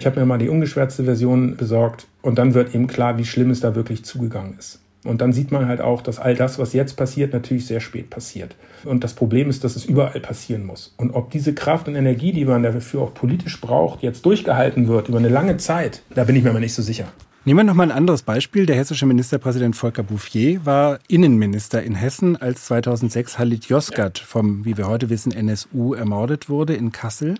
Ich 0.00 0.06
habe 0.06 0.20
mir 0.20 0.26
mal 0.26 0.38
die 0.38 0.48
ungeschwärzte 0.48 1.02
Version 1.02 1.56
besorgt 1.56 2.06
und 2.22 2.38
dann 2.38 2.54
wird 2.54 2.72
eben 2.74 2.86
klar, 2.86 3.18
wie 3.18 3.24
schlimm 3.24 3.50
es 3.50 3.60
da 3.60 3.74
wirklich 3.74 4.04
zugegangen 4.04 4.56
ist. 4.56 4.80
Und 5.04 5.20
dann 5.20 5.32
sieht 5.32 5.50
man 5.50 5.66
halt 5.66 5.80
auch, 5.80 6.02
dass 6.02 6.18
all 6.18 6.34
das, 6.34 6.58
was 6.58 6.72
jetzt 6.72 6.96
passiert, 6.96 7.32
natürlich 7.32 7.66
sehr 7.66 7.80
spät 7.80 8.10
passiert. 8.10 8.54
Und 8.84 9.04
das 9.04 9.14
Problem 9.14 9.48
ist, 9.48 9.64
dass 9.64 9.74
es 9.74 9.84
überall 9.84 10.20
passieren 10.20 10.66
muss. 10.66 10.94
Und 10.98 11.12
ob 11.12 11.30
diese 11.30 11.54
Kraft 11.54 11.88
und 11.88 11.94
Energie, 11.94 12.32
die 12.32 12.44
man 12.44 12.62
dafür 12.62 13.02
auch 13.02 13.14
politisch 13.14 13.60
braucht, 13.60 14.02
jetzt 14.02 14.26
durchgehalten 14.26 14.86
wird 14.86 15.08
über 15.08 15.18
eine 15.18 15.28
lange 15.28 15.56
Zeit, 15.56 16.02
da 16.14 16.24
bin 16.24 16.36
ich 16.36 16.44
mir 16.44 16.52
mal 16.52 16.60
nicht 16.60 16.74
so 16.74 16.82
sicher. 16.82 17.06
Nehmen 17.48 17.60
wir 17.60 17.64
noch 17.64 17.72
mal 17.72 17.84
ein 17.84 17.96
anderes 17.96 18.24
Beispiel. 18.24 18.66
Der 18.66 18.76
hessische 18.76 19.06
Ministerpräsident 19.06 19.74
Volker 19.74 20.02
Bouffier 20.02 20.66
war 20.66 20.98
Innenminister 21.08 21.82
in 21.82 21.94
Hessen, 21.94 22.36
als 22.36 22.66
2006 22.66 23.38
Halit 23.38 23.70
Yozgat 23.70 24.18
vom, 24.18 24.66
wie 24.66 24.76
wir 24.76 24.86
heute 24.86 25.08
wissen, 25.08 25.32
NSU 25.32 25.94
ermordet 25.94 26.50
wurde 26.50 26.74
in 26.74 26.92
Kassel. 26.92 27.36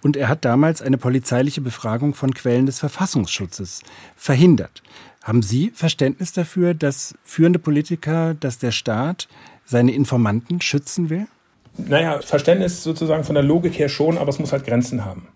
Und 0.00 0.16
er 0.16 0.28
hat 0.28 0.44
damals 0.44 0.80
eine 0.80 0.96
polizeiliche 0.96 1.60
Befragung 1.60 2.14
von 2.14 2.34
Quellen 2.34 2.66
des 2.66 2.78
Verfassungsschutzes 2.78 3.82
verhindert. 4.14 4.84
Haben 5.24 5.42
Sie 5.42 5.72
Verständnis 5.74 6.32
dafür, 6.32 6.74
dass 6.74 7.16
führende 7.24 7.58
Politiker, 7.58 8.34
dass 8.34 8.58
der 8.58 8.70
Staat 8.70 9.26
seine 9.64 9.90
Informanten 9.90 10.60
schützen 10.60 11.10
will? 11.10 11.26
Naja, 11.78 12.20
Verständnis 12.22 12.84
sozusagen 12.84 13.24
von 13.24 13.34
der 13.34 13.42
Logik 13.42 13.76
her 13.76 13.88
schon, 13.88 14.18
aber 14.18 14.28
es 14.28 14.38
muss 14.38 14.52
halt 14.52 14.64
Grenzen 14.64 15.04
haben. 15.04 15.26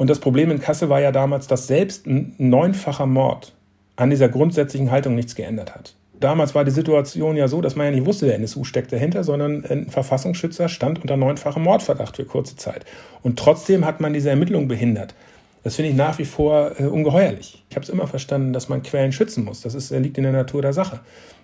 Und 0.00 0.08
das 0.08 0.18
Problem 0.18 0.50
in 0.50 0.60
Kassel 0.60 0.88
war 0.88 1.02
ja 1.02 1.12
damals, 1.12 1.46
dass 1.46 1.66
selbst 1.66 2.06
ein 2.06 2.34
neunfacher 2.38 3.04
Mord 3.04 3.52
an 3.96 4.08
dieser 4.08 4.30
grundsätzlichen 4.30 4.90
Haltung 4.90 5.14
nichts 5.14 5.34
geändert 5.34 5.74
hat. 5.74 5.94
Damals 6.18 6.54
war 6.54 6.64
die 6.64 6.70
Situation 6.70 7.36
ja 7.36 7.48
so, 7.48 7.60
dass 7.60 7.76
man 7.76 7.84
ja 7.84 7.92
nicht 7.92 8.06
wusste, 8.06 8.24
der 8.24 8.36
NSU 8.36 8.64
steckt 8.64 8.92
dahinter, 8.92 9.24
sondern 9.24 9.62
ein 9.66 9.90
Verfassungsschützer 9.90 10.70
stand 10.70 11.02
unter 11.02 11.18
neunfachem 11.18 11.62
Mordverdacht 11.62 12.16
für 12.16 12.24
kurze 12.24 12.56
Zeit. 12.56 12.86
Und 13.22 13.38
trotzdem 13.38 13.84
hat 13.84 14.00
man 14.00 14.14
diese 14.14 14.30
Ermittlung 14.30 14.68
behindert. 14.68 15.14
Das 15.64 15.76
finde 15.76 15.90
ich 15.90 15.96
nach 15.98 16.18
wie 16.18 16.24
vor 16.24 16.80
äh, 16.80 16.84
ungeheuerlich. 16.84 17.62
Ich 17.68 17.76
habe 17.76 17.84
es 17.84 17.90
immer 17.90 18.06
verstanden, 18.06 18.54
dass 18.54 18.70
man 18.70 18.82
Quellen 18.82 19.12
schützen 19.12 19.44
muss. 19.44 19.60
Das 19.60 19.74
ist, 19.74 19.90
liegt 19.90 20.16
in 20.16 20.24
der 20.24 20.32
Natur 20.32 20.62
der 20.62 20.72
Sache. 20.72 21.00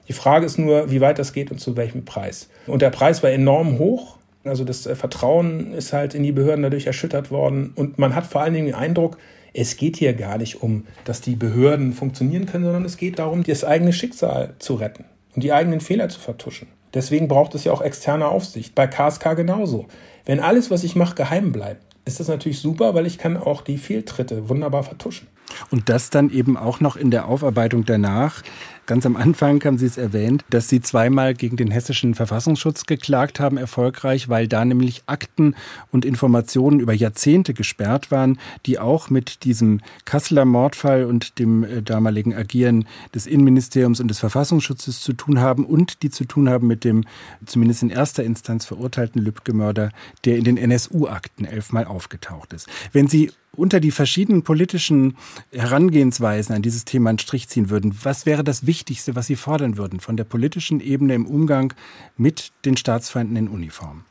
Die 0.09 0.15
Frage 0.15 0.47
ist 0.47 0.57
nur, 0.57 0.91
wie 0.91 1.03
weit 1.03 1.19
das 1.19 1.35
geht 1.35 1.51
und 1.51 1.61
zu 1.61 1.77
welchem 1.77 2.07
Preis. 2.07 2.49
Und 2.67 2.81
der 2.81 2.89
Preis 2.89 3.23
war 3.23 3.29
enorm 3.29 3.79
hoch. 3.79 4.17
Also 4.49 4.65
das 4.65 4.87
äh, 4.87 4.95
Vertrauen 4.95 5.73
ist 5.73 5.93
halt 5.93 6.15
in 6.15 6.23
die 6.23 6.33
Behörden 6.33 6.63
dadurch 6.63 6.87
erschüttert 6.87 7.31
worden. 7.31 7.73
Und 7.75 7.99
man 7.99 8.15
hat 8.15 8.27
vor 8.27 8.43
allen 8.43 8.55
Dingen 8.55 8.67
den 8.67 8.75
Eindruck, 8.75 9.19
es 9.55 9.77
geht 9.77 9.97
hier 9.97 10.13
gar 10.13 10.39
nicht 10.39 10.63
um, 10.63 10.87
dass 11.05 11.21
die 11.21 11.35
Behörden 11.35 11.93
funktionieren 11.93 12.47
können, 12.47 12.65
sondern 12.65 12.85
es 12.85 12.97
geht 12.97 13.19
darum, 13.19 13.43
das 13.43 13.65
eigene 13.65 13.93
Schicksal 13.93 14.55
zu 14.59 14.75
retten 14.75 15.05
und 15.35 15.43
die 15.43 15.53
eigenen 15.53 15.81
Fehler 15.81 16.09
zu 16.09 16.21
vertuschen. 16.21 16.69
Deswegen 16.93 17.29
braucht 17.29 17.55
es 17.55 17.65
ja 17.65 17.73
auch 17.73 17.83
externe 17.83 18.29
Aufsicht. 18.29 18.75
Bei 18.75 18.87
KSK 18.87 19.35
genauso. 19.35 19.87
Wenn 20.25 20.41
alles, 20.41 20.71
was 20.71 20.85
ich 20.85 20.97
mache, 20.97 21.15
geheim 21.15 21.53
bleibt, 21.53 21.83
ist 22.05 22.21
das 22.21 22.29
natürlich 22.29 22.61
super, 22.61 22.95
weil 22.95 23.07
ich 23.07 23.19
kann 23.19 23.37
auch 23.37 23.63
die 23.63 23.79
Fehltritte 23.79 24.49
wunderbar 24.49 24.83
vertuschen. 24.83 25.27
Und 25.71 25.89
das 25.89 26.11
dann 26.11 26.31
eben 26.31 26.57
auch 26.57 26.81
noch 26.81 26.97
in 26.97 27.11
der 27.11 27.27
Aufarbeitung 27.27 27.85
danach. 27.85 28.43
Ganz 28.87 29.05
am 29.05 29.17
Anfang 29.17 29.63
haben 29.65 29.79
Sie 29.79 29.87
es 29.87 29.99
erwähnt, 29.99 30.45
dass 30.49 30.69
Sie 30.69 30.81
zweimal 30.81 31.35
gegen 31.35 31.57
den 31.57 31.73
hessischen 31.73 32.15
Verfassungsschutz 32.15 32.87
geklagt 32.87 33.41
haben, 33.41 33.57
erfolgreich, 33.57 34.29
weil 34.29 34.47
da 34.47 34.65
nämlich 34.65 35.03
Akten 35.07 35.57
und 35.91 36.05
Informationen 36.05 36.79
über 36.79 36.93
Jahrzehnte 36.93 37.53
gesperrt 37.53 38.13
waren, 38.13 38.39
die 38.65 38.79
auch 38.79 39.11
mit 39.11 39.43
diesem 39.43 39.81
Kasseler 40.05 40.45
Mordfall 40.45 41.05
und 41.05 41.41
dem 41.41 41.65
äh, 41.65 41.83
damaligen 41.83 42.33
Agieren 42.33 42.87
des 43.13 43.27
Innenministeriums 43.27 43.99
und 43.99 44.07
des 44.07 44.21
Verfassungsschutzes 44.21 45.01
zu 45.01 45.15
tun 45.15 45.41
haben 45.41 45.67
und 45.67 46.05
die 46.05 46.11
zu 46.11 46.25
tun 46.25 46.49
haben 46.49 46.69
mit 46.69 46.85
dem 46.85 47.05
zumindest 47.45 47.83
in 47.83 47.91
erster 47.91 48.23
Instanz 48.23 48.67
verurteilten 48.67 49.21
Lübcke-Mörder, 49.21 49.91
der 50.25 50.37
in 50.37 50.45
den 50.45 50.57
NSU-Akten 50.57 51.45
elfmal 51.45 51.87
aufgetaucht 51.87 52.53
ist. 52.53 52.69
Wenn 52.93 53.09
Sie 53.09 53.33
unter 53.57 53.81
die 53.81 53.91
verschiedenen 53.91 54.43
politischen 54.43 55.17
Herangehensweisen 55.51 56.55
an 56.55 56.63
dieses 56.63 56.85
Thema 56.85 57.11
einen 57.11 57.19
Strich 57.19 57.49
ziehen 57.49 57.71
würden, 57.71 57.97
was 58.03 58.27
wäre 58.27 58.45
das 58.45 58.67
Wichtigste? 58.67 58.76
Wichtigste, 58.77 59.17
was 59.17 59.27
Sie 59.27 59.37
fordern 59.37 59.79
würden 59.79 60.01
von 60.01 60.19
der 60.19 60.25
politischen 60.25 60.81
Ebene 60.81 61.15
im 61.15 61.25
Umgang 61.25 61.73
mit 62.19 62.53
den 62.67 62.77
Staatsfeinden 62.77 63.35
in 63.35 63.49
Uniform? 63.49 64.05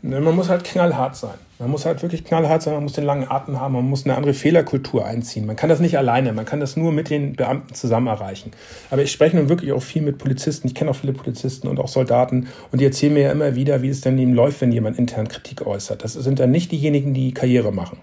Ne, 0.00 0.18
man 0.18 0.34
muss 0.34 0.48
halt 0.48 0.64
knallhart 0.64 1.14
sein. 1.14 1.34
Man 1.58 1.70
muss 1.70 1.84
halt 1.84 2.00
wirklich 2.00 2.24
knallhart 2.24 2.62
sein, 2.62 2.72
man 2.72 2.84
muss 2.84 2.94
den 2.94 3.04
langen 3.04 3.30
Atem 3.30 3.60
haben, 3.60 3.74
man 3.74 3.84
muss 3.84 4.06
eine 4.06 4.16
andere 4.16 4.32
Fehlerkultur 4.32 5.04
einziehen. 5.04 5.44
Man 5.44 5.56
kann 5.56 5.68
das 5.68 5.78
nicht 5.78 5.98
alleine, 5.98 6.32
man 6.32 6.46
kann 6.46 6.58
das 6.58 6.74
nur 6.78 6.90
mit 6.90 7.10
den 7.10 7.34
Beamten 7.34 7.74
zusammen 7.74 8.06
erreichen. 8.06 8.52
Aber 8.90 9.02
ich 9.02 9.12
spreche 9.12 9.36
nun 9.36 9.50
wirklich 9.50 9.72
auch 9.72 9.82
viel 9.82 10.00
mit 10.00 10.16
Polizisten, 10.16 10.68
ich 10.68 10.74
kenne 10.74 10.90
auch 10.90 10.96
viele 10.96 11.12
Polizisten 11.12 11.68
und 11.68 11.78
auch 11.78 11.88
Soldaten 11.88 12.48
und 12.72 12.80
die 12.80 12.86
erzählen 12.86 13.12
mir 13.12 13.24
ja 13.24 13.32
immer 13.32 13.56
wieder, 13.56 13.82
wie 13.82 13.90
es 13.90 14.00
denn 14.00 14.16
ihm 14.16 14.32
läuft, 14.32 14.62
wenn 14.62 14.72
jemand 14.72 14.98
intern 14.98 15.28
Kritik 15.28 15.66
äußert. 15.66 16.02
Das 16.02 16.14
sind 16.14 16.40
dann 16.40 16.50
nicht 16.50 16.72
diejenigen, 16.72 17.12
die 17.12 17.34
Karriere 17.34 17.72
machen. 17.72 17.98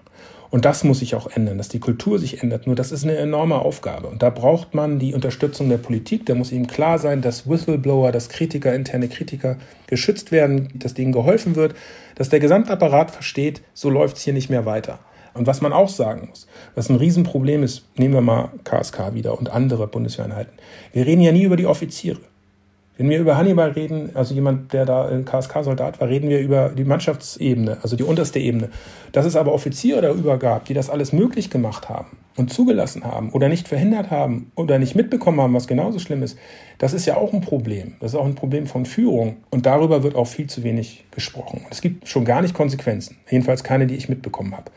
Und 0.50 0.64
das 0.64 0.84
muss 0.84 1.00
sich 1.00 1.14
auch 1.14 1.26
ändern, 1.26 1.58
dass 1.58 1.68
die 1.68 1.80
Kultur 1.80 2.18
sich 2.18 2.42
ändert. 2.42 2.66
Nur 2.66 2.76
das 2.76 2.92
ist 2.92 3.04
eine 3.04 3.16
enorme 3.16 3.56
Aufgabe. 3.56 4.08
Und 4.08 4.22
da 4.22 4.30
braucht 4.30 4.74
man 4.74 4.98
die 4.98 5.14
Unterstützung 5.14 5.68
der 5.68 5.78
Politik. 5.78 6.26
Da 6.26 6.34
muss 6.34 6.52
eben 6.52 6.66
klar 6.66 6.98
sein, 6.98 7.22
dass 7.22 7.48
Whistleblower, 7.48 8.12
dass 8.12 8.28
Kritiker, 8.28 8.74
interne 8.74 9.08
Kritiker 9.08 9.56
geschützt 9.86 10.32
werden, 10.32 10.68
dass 10.74 10.94
denen 10.94 11.12
geholfen 11.12 11.56
wird, 11.56 11.74
dass 12.14 12.28
der 12.28 12.40
Gesamtapparat 12.40 13.10
versteht, 13.10 13.62
so 13.74 13.90
läuft 13.90 14.16
es 14.16 14.22
hier 14.22 14.32
nicht 14.32 14.50
mehr 14.50 14.66
weiter. 14.66 14.98
Und 15.34 15.46
was 15.46 15.60
man 15.60 15.72
auch 15.72 15.90
sagen 15.90 16.28
muss, 16.30 16.46
was 16.74 16.88
ein 16.88 16.96
Riesenproblem 16.96 17.62
ist, 17.62 17.84
nehmen 17.98 18.14
wir 18.14 18.22
mal 18.22 18.50
KSK 18.64 19.14
wieder 19.14 19.38
und 19.38 19.50
andere 19.50 19.86
Bundeswehreinheiten. 19.86 20.54
Wir 20.92 21.06
reden 21.06 21.20
ja 21.20 21.32
nie 21.32 21.44
über 21.44 21.56
die 21.56 21.66
Offiziere. 21.66 22.20
Wenn 22.98 23.10
wir 23.10 23.18
über 23.18 23.36
Hannibal 23.36 23.70
reden, 23.70 24.10
also 24.14 24.34
jemand, 24.34 24.72
der 24.72 24.86
da 24.86 25.06
ein 25.06 25.24
KSK-Soldat 25.24 26.00
war, 26.00 26.08
reden 26.08 26.30
wir 26.30 26.40
über 26.40 26.70
die 26.70 26.84
Mannschaftsebene, 26.84 27.78
also 27.82 27.94
die 27.94 28.04
unterste 28.04 28.38
Ebene. 28.38 28.70
Dass 29.12 29.26
es 29.26 29.36
aber 29.36 29.52
Offiziere 29.52 30.00
darüber 30.00 30.38
gab, 30.38 30.64
die 30.64 30.74
das 30.74 30.88
alles 30.88 31.12
möglich 31.12 31.50
gemacht 31.50 31.90
haben 31.90 32.16
und 32.36 32.52
zugelassen 32.52 33.04
haben 33.04 33.30
oder 33.30 33.48
nicht 33.48 33.68
verhindert 33.68 34.10
haben 34.10 34.52
oder 34.54 34.78
nicht 34.78 34.94
mitbekommen 34.94 35.40
haben, 35.40 35.54
was 35.54 35.66
genauso 35.66 35.98
schlimm 35.98 36.22
ist, 36.22 36.38
das 36.78 36.92
ist 36.92 37.06
ja 37.06 37.16
auch 37.16 37.32
ein 37.32 37.40
Problem. 37.40 37.94
Das 38.00 38.12
ist 38.12 38.18
auch 38.18 38.26
ein 38.26 38.34
Problem 38.34 38.66
von 38.66 38.84
Führung. 38.84 39.38
Und 39.50 39.64
darüber 39.64 40.02
wird 40.02 40.14
auch 40.14 40.26
viel 40.26 40.46
zu 40.46 40.62
wenig 40.62 41.04
gesprochen. 41.10 41.62
Es 41.70 41.80
gibt 41.80 42.06
schon 42.06 42.26
gar 42.26 42.42
nicht 42.42 42.54
Konsequenzen. 42.54 43.16
Jedenfalls 43.30 43.64
keine, 43.64 43.86
die 43.86 43.94
ich 43.94 44.10
mitbekommen 44.10 44.54
habe. 44.54 44.70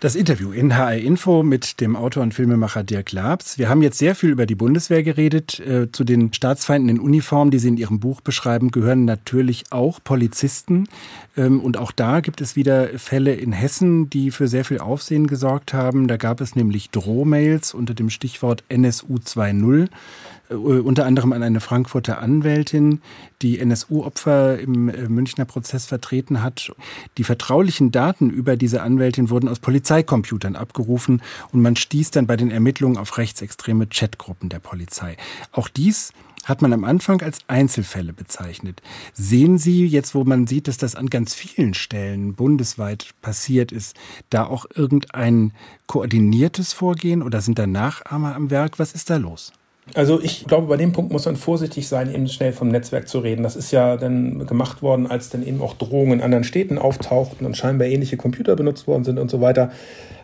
Das 0.00 0.14
Interview 0.14 0.52
in 0.52 0.76
HR 0.76 0.96
Info 0.96 1.42
mit 1.42 1.80
dem 1.80 1.94
Autor 1.94 2.22
und 2.22 2.32
Filmemacher 2.32 2.84
Dirk 2.84 3.12
Labs. 3.12 3.58
Wir 3.58 3.68
haben 3.68 3.82
jetzt 3.82 3.98
sehr 3.98 4.14
viel 4.14 4.30
über 4.30 4.46
die 4.46 4.54
Bundeswehr 4.54 5.02
geredet. 5.02 5.60
Äh, 5.60 5.92
zu 5.92 6.04
den 6.04 6.32
Staatsfeinden 6.32 6.88
in 6.88 7.00
Uniform, 7.00 7.50
die 7.50 7.58
Sie 7.58 7.68
in 7.68 7.76
Ihrem 7.76 8.00
Buch 8.00 8.22
beschreiben, 8.22 8.70
gehören 8.70 9.04
natürlich 9.04 9.64
auch 9.70 10.00
Polizisten. 10.02 10.88
Ähm, 11.36 11.60
und 11.60 11.76
auch 11.76 11.92
da 11.92 12.20
gibt 12.20 12.40
es 12.40 12.56
wieder 12.56 12.88
Fälle 12.98 13.34
in 13.34 13.52
Hessen, 13.52 14.08
die 14.08 14.30
für 14.30 14.48
sehr 14.48 14.64
viel 14.64 14.78
Aufsehen 14.78 15.26
gesorgt 15.26 15.74
haben. 15.74 16.08
Da 16.08 16.16
gab 16.16 16.40
es 16.40 16.56
nämlich 16.56 16.90
Drohmails 17.02 17.74
unter 17.74 17.94
dem 17.94 18.10
Stichwort 18.10 18.64
NSU 18.68 19.16
2.0. 19.16 19.88
Äh, 20.50 20.54
unter 20.54 21.06
anderem 21.06 21.32
an 21.32 21.42
eine 21.42 21.60
Frankfurter 21.60 22.20
Anwältin, 22.20 23.00
die 23.40 23.58
NSU-Opfer 23.58 24.58
im 24.58 24.88
äh, 24.88 25.08
Münchner 25.08 25.44
Prozess 25.44 25.86
vertreten 25.86 26.42
hat. 26.42 26.72
Die 27.18 27.24
vertraulichen 27.24 27.90
Daten 27.90 28.30
über 28.30 28.56
diese 28.56 28.82
Anwältin 28.82 29.30
wurden 29.30 29.48
aus 29.48 29.58
Polizeicomputern 29.58 30.56
abgerufen 30.56 31.22
und 31.52 31.62
man 31.62 31.76
stieß 31.76 32.10
dann 32.10 32.26
bei 32.26 32.36
den 32.36 32.50
Ermittlungen 32.50 32.96
auf 32.96 33.18
rechtsextreme 33.18 33.86
Chatgruppen 33.88 34.48
der 34.48 34.60
Polizei. 34.60 35.16
Auch 35.52 35.68
dies 35.68 36.12
hat 36.44 36.62
man 36.62 36.72
am 36.72 36.84
Anfang 36.84 37.22
als 37.22 37.38
Einzelfälle 37.48 38.12
bezeichnet. 38.12 38.82
Sehen 39.12 39.58
Sie 39.58 39.86
jetzt, 39.86 40.14
wo 40.14 40.24
man 40.24 40.46
sieht, 40.46 40.68
dass 40.68 40.76
das 40.76 40.94
an 40.94 41.08
ganz 41.08 41.34
vielen 41.34 41.74
Stellen 41.74 42.34
bundesweit 42.34 43.10
passiert 43.22 43.72
ist, 43.72 43.96
da 44.30 44.44
auch 44.44 44.66
irgendein 44.74 45.52
koordiniertes 45.86 46.72
Vorgehen 46.72 47.22
oder 47.22 47.40
sind 47.40 47.58
da 47.58 47.66
Nachahmer 47.66 48.34
am 48.34 48.50
Werk? 48.50 48.78
Was 48.78 48.92
ist 48.92 49.10
da 49.10 49.16
los? 49.16 49.52
Also 49.94 50.20
ich 50.22 50.46
glaube, 50.46 50.68
bei 50.68 50.76
dem 50.76 50.92
Punkt 50.92 51.12
muss 51.12 51.26
man 51.26 51.36
vorsichtig 51.36 51.88
sein, 51.88 52.14
eben 52.14 52.28
schnell 52.28 52.52
vom 52.52 52.68
Netzwerk 52.68 53.08
zu 53.08 53.18
reden. 53.18 53.42
Das 53.42 53.56
ist 53.56 53.72
ja 53.72 53.96
dann 53.96 54.46
gemacht 54.46 54.80
worden, 54.80 55.08
als 55.08 55.28
dann 55.28 55.44
eben 55.44 55.60
auch 55.60 55.74
Drohungen 55.74 56.14
in 56.14 56.20
anderen 56.22 56.44
Städten 56.44 56.78
auftauchten 56.78 57.44
und 57.46 57.56
scheinbar 57.56 57.88
ähnliche 57.88 58.16
Computer 58.16 58.54
benutzt 58.54 58.86
worden 58.86 59.02
sind 59.02 59.18
und 59.18 59.30
so 59.30 59.40
weiter. 59.40 59.72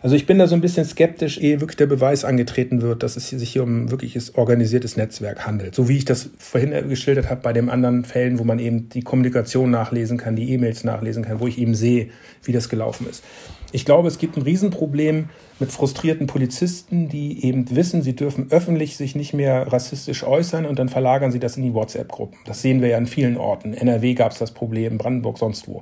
Also 0.01 0.15
ich 0.15 0.25
bin 0.25 0.39
da 0.39 0.47
so 0.47 0.55
ein 0.55 0.61
bisschen 0.61 0.85
skeptisch, 0.85 1.37
ehe 1.39 1.59
wirklich 1.59 1.75
der 1.75 1.87
Beweis 1.87 2.23
angetreten 2.23 2.81
wird, 2.81 3.03
dass 3.03 3.17
es 3.17 3.29
sich 3.29 3.51
hier 3.51 3.63
um 3.63 3.83
ein 3.83 3.91
wirkliches 3.91 4.35
organisiertes 4.35 4.95
Netzwerk 4.95 5.45
handelt. 5.45 5.75
So 5.75 5.89
wie 5.89 5.97
ich 5.97 6.05
das 6.05 6.29
vorhin 6.37 6.71
geschildert 6.87 7.29
habe 7.29 7.41
bei 7.41 7.51
den 7.51 7.69
anderen 7.69 8.05
Fällen, 8.05 8.39
wo 8.39 8.45
man 8.45 8.59
eben 8.59 8.87
die 8.89 9.01
Kommunikation 9.01 9.69
nachlesen 9.69 10.17
kann, 10.17 10.37
die 10.37 10.53
E-Mails 10.53 10.85
nachlesen 10.85 11.25
kann, 11.25 11.41
wo 11.41 11.47
ich 11.47 11.57
eben 11.57 11.75
sehe, 11.75 12.09
wie 12.43 12.53
das 12.53 12.69
gelaufen 12.69 13.07
ist. 13.09 13.23
Ich 13.71 13.85
glaube, 13.85 14.07
es 14.07 14.17
gibt 14.17 14.35
ein 14.35 14.41
Riesenproblem 14.41 15.29
mit 15.59 15.71
frustrierten 15.71 16.25
Polizisten, 16.25 17.07
die 17.07 17.45
eben 17.45 17.69
wissen, 17.75 18.01
sie 18.01 18.15
dürfen 18.15 18.47
öffentlich 18.49 18.97
sich 18.97 19.15
nicht 19.15 19.33
mehr 19.33 19.71
rassistisch 19.71 20.23
äußern 20.23 20.65
und 20.65 20.79
dann 20.79 20.89
verlagern 20.89 21.31
sie 21.31 21.39
das 21.39 21.55
in 21.55 21.63
die 21.63 21.73
WhatsApp-Gruppen. 21.73 22.39
Das 22.45 22.63
sehen 22.63 22.81
wir 22.81 22.89
ja 22.89 22.97
an 22.97 23.05
vielen 23.05 23.37
Orten. 23.37 23.73
NRW 23.73 24.15
gab 24.15 24.31
es 24.31 24.39
das 24.39 24.51
Problem, 24.51 24.97
Brandenburg, 24.97 25.37
sonst 25.37 25.67
wo. 25.67 25.81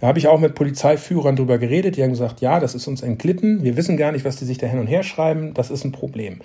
Da 0.00 0.06
habe 0.06 0.18
ich 0.18 0.28
auch 0.28 0.38
mit 0.38 0.54
Polizeiführern 0.54 1.36
drüber 1.36 1.58
geredet, 1.58 1.96
die 1.96 2.02
haben 2.02 2.10
gesagt, 2.10 2.40
ja, 2.40 2.60
das 2.60 2.74
ist 2.74 2.86
uns 2.86 3.02
entglitten, 3.02 3.64
wir 3.64 3.76
wissen 3.76 3.96
gar 3.96 4.12
nicht, 4.12 4.24
was 4.24 4.36
die 4.36 4.44
sich 4.44 4.56
da 4.56 4.66
hin 4.66 4.78
und 4.78 4.86
her 4.86 5.02
schreiben, 5.02 5.54
das 5.54 5.70
ist 5.70 5.84
ein 5.84 5.92
Problem. 5.92 6.38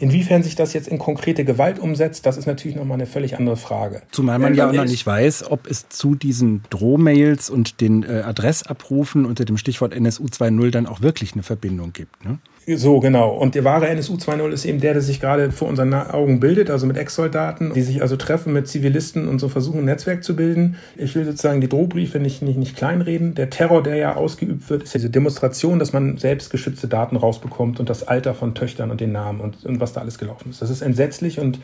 Inwiefern 0.00 0.42
sich 0.42 0.54
das 0.54 0.72
jetzt 0.72 0.88
in 0.88 0.98
konkrete 0.98 1.44
Gewalt 1.44 1.78
umsetzt, 1.78 2.26
das 2.26 2.36
ist 2.36 2.46
natürlich 2.46 2.76
nochmal 2.76 2.96
eine 2.96 3.06
völlig 3.06 3.36
andere 3.36 3.56
Frage. 3.56 4.02
Zumal 4.10 4.38
man 4.38 4.54
ja 4.54 4.68
auch 4.68 4.72
noch 4.72 4.84
nicht 4.84 5.06
weiß, 5.06 5.50
ob 5.50 5.66
es 5.66 5.88
zu 5.88 6.14
diesen 6.14 6.62
Drohmails 6.70 7.50
und 7.50 7.80
den 7.80 8.02
äh, 8.02 8.22
Adressabrufen 8.24 9.24
unter 9.24 9.44
dem 9.44 9.56
Stichwort 9.56 9.94
NSU 9.94 10.24
2.0 10.24 10.70
dann 10.70 10.86
auch 10.86 11.02
wirklich 11.02 11.32
eine 11.32 11.42
Verbindung 11.42 11.92
gibt. 11.92 12.24
Ne? 12.24 12.38
So, 12.76 13.00
genau. 13.00 13.30
Und 13.30 13.54
der 13.54 13.64
wahre 13.64 13.88
NSU 13.88 14.16
2.0 14.16 14.50
ist 14.50 14.66
eben 14.66 14.78
der, 14.78 14.92
der 14.92 15.00
sich 15.00 15.20
gerade 15.20 15.52
vor 15.52 15.68
unseren 15.68 15.94
Augen 15.94 16.38
bildet, 16.38 16.68
also 16.68 16.86
mit 16.86 16.98
Ex-Soldaten, 16.98 17.72
die 17.72 17.80
sich 17.80 18.02
also 18.02 18.16
treffen 18.16 18.52
mit 18.52 18.68
Zivilisten 18.68 19.26
und 19.26 19.38
so 19.38 19.48
versuchen, 19.48 19.78
ein 19.78 19.84
Netzwerk 19.86 20.22
zu 20.22 20.36
bilden. 20.36 20.76
Ich 20.94 21.14
will 21.14 21.24
sozusagen 21.24 21.62
die 21.62 21.68
Drohbriefe 21.70 22.18
nicht, 22.18 22.42
nicht, 22.42 22.58
nicht 22.58 22.76
kleinreden. 22.76 23.34
Der 23.34 23.48
Terror, 23.48 23.82
der 23.82 23.96
ja 23.96 24.16
ausgeübt 24.16 24.68
wird, 24.68 24.82
ist 24.82 24.92
diese 24.92 25.08
Demonstration, 25.08 25.78
dass 25.78 25.94
man 25.94 26.18
selbst 26.18 26.50
geschützte 26.50 26.88
Daten 26.88 27.16
rausbekommt 27.16 27.80
und 27.80 27.88
das 27.88 28.06
Alter 28.06 28.34
von 28.34 28.54
Töchtern 28.54 28.90
und 28.90 29.00
den 29.00 29.12
Namen 29.12 29.40
und, 29.40 29.64
und 29.64 29.80
was 29.80 29.94
da 29.94 30.02
alles 30.02 30.18
gelaufen 30.18 30.50
ist. 30.50 30.60
Das 30.60 30.68
ist 30.68 30.82
entsetzlich 30.82 31.40
und 31.40 31.60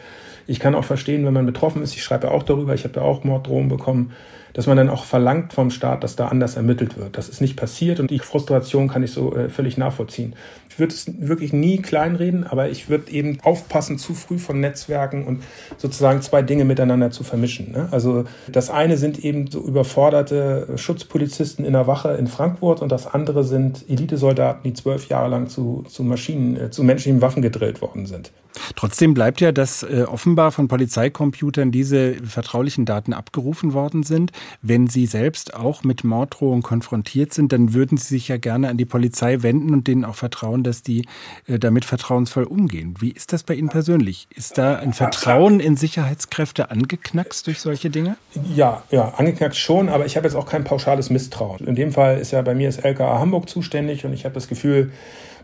ich 0.46 0.58
kann 0.58 0.74
auch 0.74 0.84
verstehen, 0.84 1.26
wenn 1.26 1.34
man 1.34 1.44
betroffen 1.44 1.82
ist. 1.82 1.94
Ich 1.94 2.02
schreibe 2.02 2.30
auch 2.30 2.44
darüber, 2.44 2.72
ich 2.72 2.84
habe 2.84 3.00
ja 3.00 3.02
auch 3.02 3.24
Morddrohungen 3.24 3.68
bekommen 3.68 4.12
dass 4.54 4.68
man 4.68 4.76
dann 4.76 4.88
auch 4.88 5.04
verlangt 5.04 5.52
vom 5.52 5.70
Staat, 5.70 6.04
dass 6.04 6.16
da 6.16 6.28
anders 6.28 6.56
ermittelt 6.56 6.96
wird. 6.96 7.18
Das 7.18 7.28
ist 7.28 7.40
nicht 7.40 7.56
passiert 7.56 8.00
und 8.00 8.10
die 8.10 8.20
Frustration 8.20 8.88
kann 8.88 9.02
ich 9.02 9.10
so 9.10 9.36
äh, 9.36 9.50
völlig 9.50 9.76
nachvollziehen. 9.76 10.34
Ich 10.74 10.80
würde 10.80 10.92
es 10.92 11.06
wirklich 11.20 11.52
nie 11.52 11.78
kleinreden, 11.78 12.44
aber 12.44 12.68
ich 12.68 12.88
würde 12.88 13.08
eben 13.12 13.38
aufpassen, 13.44 13.96
zu 13.96 14.12
früh 14.12 14.38
von 14.38 14.58
Netzwerken 14.58 15.24
und 15.24 15.44
sozusagen 15.76 16.20
zwei 16.20 16.42
Dinge 16.42 16.64
miteinander 16.64 17.12
zu 17.12 17.22
vermischen. 17.22 17.70
Ne? 17.70 17.86
Also 17.92 18.24
das 18.50 18.70
eine 18.70 18.96
sind 18.96 19.24
eben 19.24 19.48
so 19.48 19.60
überforderte 19.64 20.66
Schutzpolizisten 20.74 21.64
in 21.64 21.74
der 21.74 21.86
Wache 21.86 22.14
in 22.14 22.26
Frankfurt 22.26 22.82
und 22.82 22.90
das 22.90 23.06
andere 23.06 23.44
sind 23.44 23.88
Elitesoldaten, 23.88 24.64
die 24.64 24.74
zwölf 24.74 25.08
Jahre 25.08 25.28
lang 25.28 25.48
zu, 25.48 25.84
zu 25.88 26.02
Maschinen, 26.02 26.56
äh, 26.56 26.70
zu 26.72 26.82
menschlichen 26.82 27.22
Waffen 27.22 27.40
gedrillt 27.40 27.80
worden 27.80 28.06
sind. 28.06 28.32
Trotzdem 28.76 29.14
bleibt 29.14 29.40
ja, 29.40 29.52
dass 29.52 29.82
äh, 29.82 30.04
offenbar 30.08 30.52
von 30.52 30.68
Polizeicomputern 30.68 31.70
diese 31.70 32.14
vertraulichen 32.24 32.84
Daten 32.84 33.12
abgerufen 33.12 33.72
worden 33.72 34.02
sind. 34.02 34.32
Wenn 34.62 34.86
Sie 34.86 35.06
selbst 35.06 35.54
auch 35.54 35.82
mit 35.84 36.04
Morddrohungen 36.04 36.62
konfrontiert 36.62 37.34
sind, 37.34 37.52
dann 37.52 37.74
würden 37.74 37.98
Sie 37.98 38.08
sich 38.08 38.28
ja 38.28 38.36
gerne 38.36 38.68
an 38.68 38.76
die 38.76 38.84
Polizei 38.84 39.42
wenden 39.42 39.72
und 39.72 39.86
denen 39.86 40.04
auch 40.04 40.14
vertrauen, 40.14 40.62
dass 40.64 40.82
die 40.82 41.06
äh, 41.46 41.58
damit 41.58 41.84
vertrauensvoll 41.84 42.44
umgehen. 42.44 42.94
Wie 42.98 43.10
ist 43.10 43.32
das 43.32 43.42
bei 43.42 43.54
Ihnen 43.54 43.68
persönlich? 43.68 44.26
Ist 44.34 44.58
da 44.58 44.76
ein 44.76 44.92
Vertrauen 44.92 45.60
in 45.60 45.76
Sicherheitskräfte 45.76 46.70
angeknackst 46.70 47.46
durch 47.46 47.60
solche 47.60 47.90
Dinge? 47.90 48.16
Ja, 48.54 48.82
ja, 48.90 49.14
angeknackst 49.16 49.58
schon, 49.58 49.88
aber 49.88 50.06
ich 50.06 50.16
habe 50.16 50.26
jetzt 50.26 50.34
auch 50.34 50.46
kein 50.46 50.64
pauschales 50.64 51.10
Misstrauen. 51.10 51.66
In 51.66 51.74
dem 51.74 51.92
Fall 51.92 52.18
ist 52.18 52.32
ja 52.32 52.42
bei 52.42 52.54
mir 52.54 52.68
das 52.68 52.78
LKA 52.78 53.18
Hamburg 53.18 53.48
zuständig 53.48 54.04
und 54.04 54.12
ich 54.12 54.24
habe 54.24 54.34
das 54.34 54.48
Gefühl, 54.48 54.90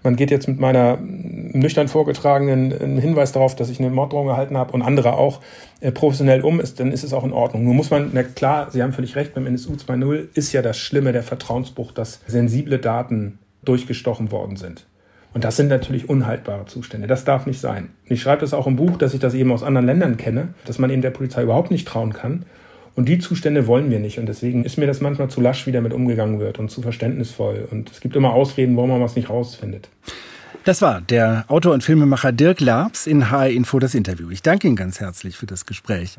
man 0.02 0.16
geht 0.16 0.30
jetzt 0.30 0.48
mit 0.48 0.58
meiner 0.58 0.98
nüchtern 1.00 1.88
vorgetragenen 1.88 2.98
Hinweis 2.98 3.32
darauf, 3.32 3.54
dass 3.54 3.68
ich 3.68 3.80
eine 3.80 3.90
Morddrohung 3.90 4.28
erhalten 4.28 4.56
habe 4.56 4.72
und 4.72 4.82
andere 4.82 5.14
auch 5.14 5.40
äh, 5.80 5.92
professionell 5.92 6.42
um 6.42 6.60
ist, 6.60 6.80
dann 6.80 6.92
ist 6.92 7.04
es 7.04 7.12
auch 7.12 7.24
in 7.24 7.32
Ordnung. 7.32 7.64
Nur 7.64 7.74
muss 7.74 7.90
man, 7.90 8.10
na 8.12 8.22
klar, 8.22 8.70
Sie 8.70 8.82
haben 8.82 8.92
völlig 8.92 9.16
recht, 9.16 9.34
beim 9.34 9.46
NSU 9.46 9.72
2.0 9.72 10.28
ist 10.34 10.52
ja 10.52 10.62
das 10.62 10.78
Schlimme, 10.78 11.12
der 11.12 11.22
Vertrauensbruch, 11.22 11.92
dass 11.92 12.20
sensible 12.26 12.78
Daten 12.78 13.38
durchgestochen 13.62 14.30
worden 14.30 14.56
sind. 14.56 14.86
Und 15.32 15.44
das 15.44 15.56
sind 15.56 15.68
natürlich 15.68 16.08
unhaltbare 16.08 16.66
Zustände. 16.66 17.06
Das 17.06 17.24
darf 17.24 17.46
nicht 17.46 17.60
sein. 17.60 17.90
Ich 18.06 18.20
schreibe 18.20 18.40
das 18.40 18.52
auch 18.52 18.66
im 18.66 18.76
Buch, 18.76 18.96
dass 18.96 19.14
ich 19.14 19.20
das 19.20 19.34
eben 19.34 19.52
aus 19.52 19.62
anderen 19.62 19.86
Ländern 19.86 20.16
kenne, 20.16 20.48
dass 20.64 20.78
man 20.78 20.90
eben 20.90 21.02
der 21.02 21.10
Polizei 21.10 21.42
überhaupt 21.42 21.70
nicht 21.70 21.86
trauen 21.86 22.12
kann. 22.12 22.44
Und 22.96 23.08
die 23.08 23.20
Zustände 23.20 23.66
wollen 23.66 23.90
wir 23.90 24.00
nicht. 24.00 24.18
Und 24.18 24.26
deswegen 24.26 24.64
ist 24.64 24.76
mir 24.76 24.86
das 24.86 25.00
manchmal 25.00 25.28
zu 25.28 25.40
lasch, 25.40 25.66
wie 25.66 25.72
damit 25.72 25.92
umgegangen 25.92 26.40
wird 26.40 26.58
und 26.58 26.70
zu 26.70 26.82
verständnisvoll. 26.82 27.68
Und 27.70 27.90
es 27.90 28.00
gibt 28.00 28.16
immer 28.16 28.32
Ausreden, 28.32 28.76
warum 28.76 28.90
man 28.90 29.00
was 29.00 29.14
nicht 29.14 29.30
rausfindet. 29.30 29.88
Das 30.64 30.82
war 30.82 31.00
der 31.00 31.44
Autor 31.48 31.72
und 31.72 31.82
Filmemacher 31.82 32.32
Dirk 32.32 32.60
Labs 32.60 33.06
in 33.06 33.30
HR 33.30 33.50
Info 33.50 33.78
das 33.78 33.94
Interview. 33.94 34.30
Ich 34.30 34.42
danke 34.42 34.66
Ihnen 34.66 34.76
ganz 34.76 35.00
herzlich 35.00 35.36
für 35.36 35.46
das 35.46 35.66
Gespräch. 35.66 36.18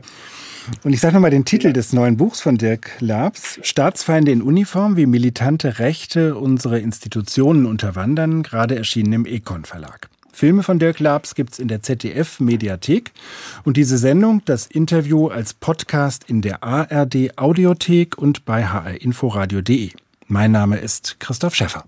Und 0.84 0.94
ich 0.94 1.00
sage 1.00 1.15
nochmal 1.15 1.32
den 1.32 1.46
Titel 1.46 1.74
des 1.74 1.94
neuen 1.94 2.17
Buchs 2.17 2.41
von 2.41 2.58
Dirk 2.58 2.91
Labs. 3.00 3.60
Staatsfeinde 3.63 4.32
in 4.32 4.41
Uniform, 4.41 4.98
wie 4.98 5.06
militante 5.06 5.80
Rechte 5.80 6.36
unsere 6.36 6.80
Institutionen 6.80 7.65
unterwandern, 7.65 8.44
gerade 8.44 8.76
erschienen 8.76 9.13
im 9.13 9.26
Econ 9.26 9.65
Verlag. 9.65 10.10
Filme 10.34 10.63
von 10.63 10.80
Dirk 10.80 11.00
Labs 11.00 11.36
gibt's 11.36 11.60
in 11.60 11.67
der 11.67 11.84
ZDF 11.84 12.39
Mediathek 12.39 13.12
und 13.63 13.78
diese 13.78 13.98
Sendung, 13.98 14.41
das 14.46 14.65
Interview 14.65 15.28
als 15.28 15.54
Podcast 15.54 16.24
in 16.28 16.41
der 16.41 16.63
ARD 16.63 17.38
Audiothek 17.38 18.17
und 18.17 18.46
bei 18.46 18.65
hrinforadio.de. 18.65 19.91
Mein 20.28 20.52
Name 20.52 20.78
ist 20.78 21.20
Christoph 21.20 21.56
Schäffer. 21.56 21.84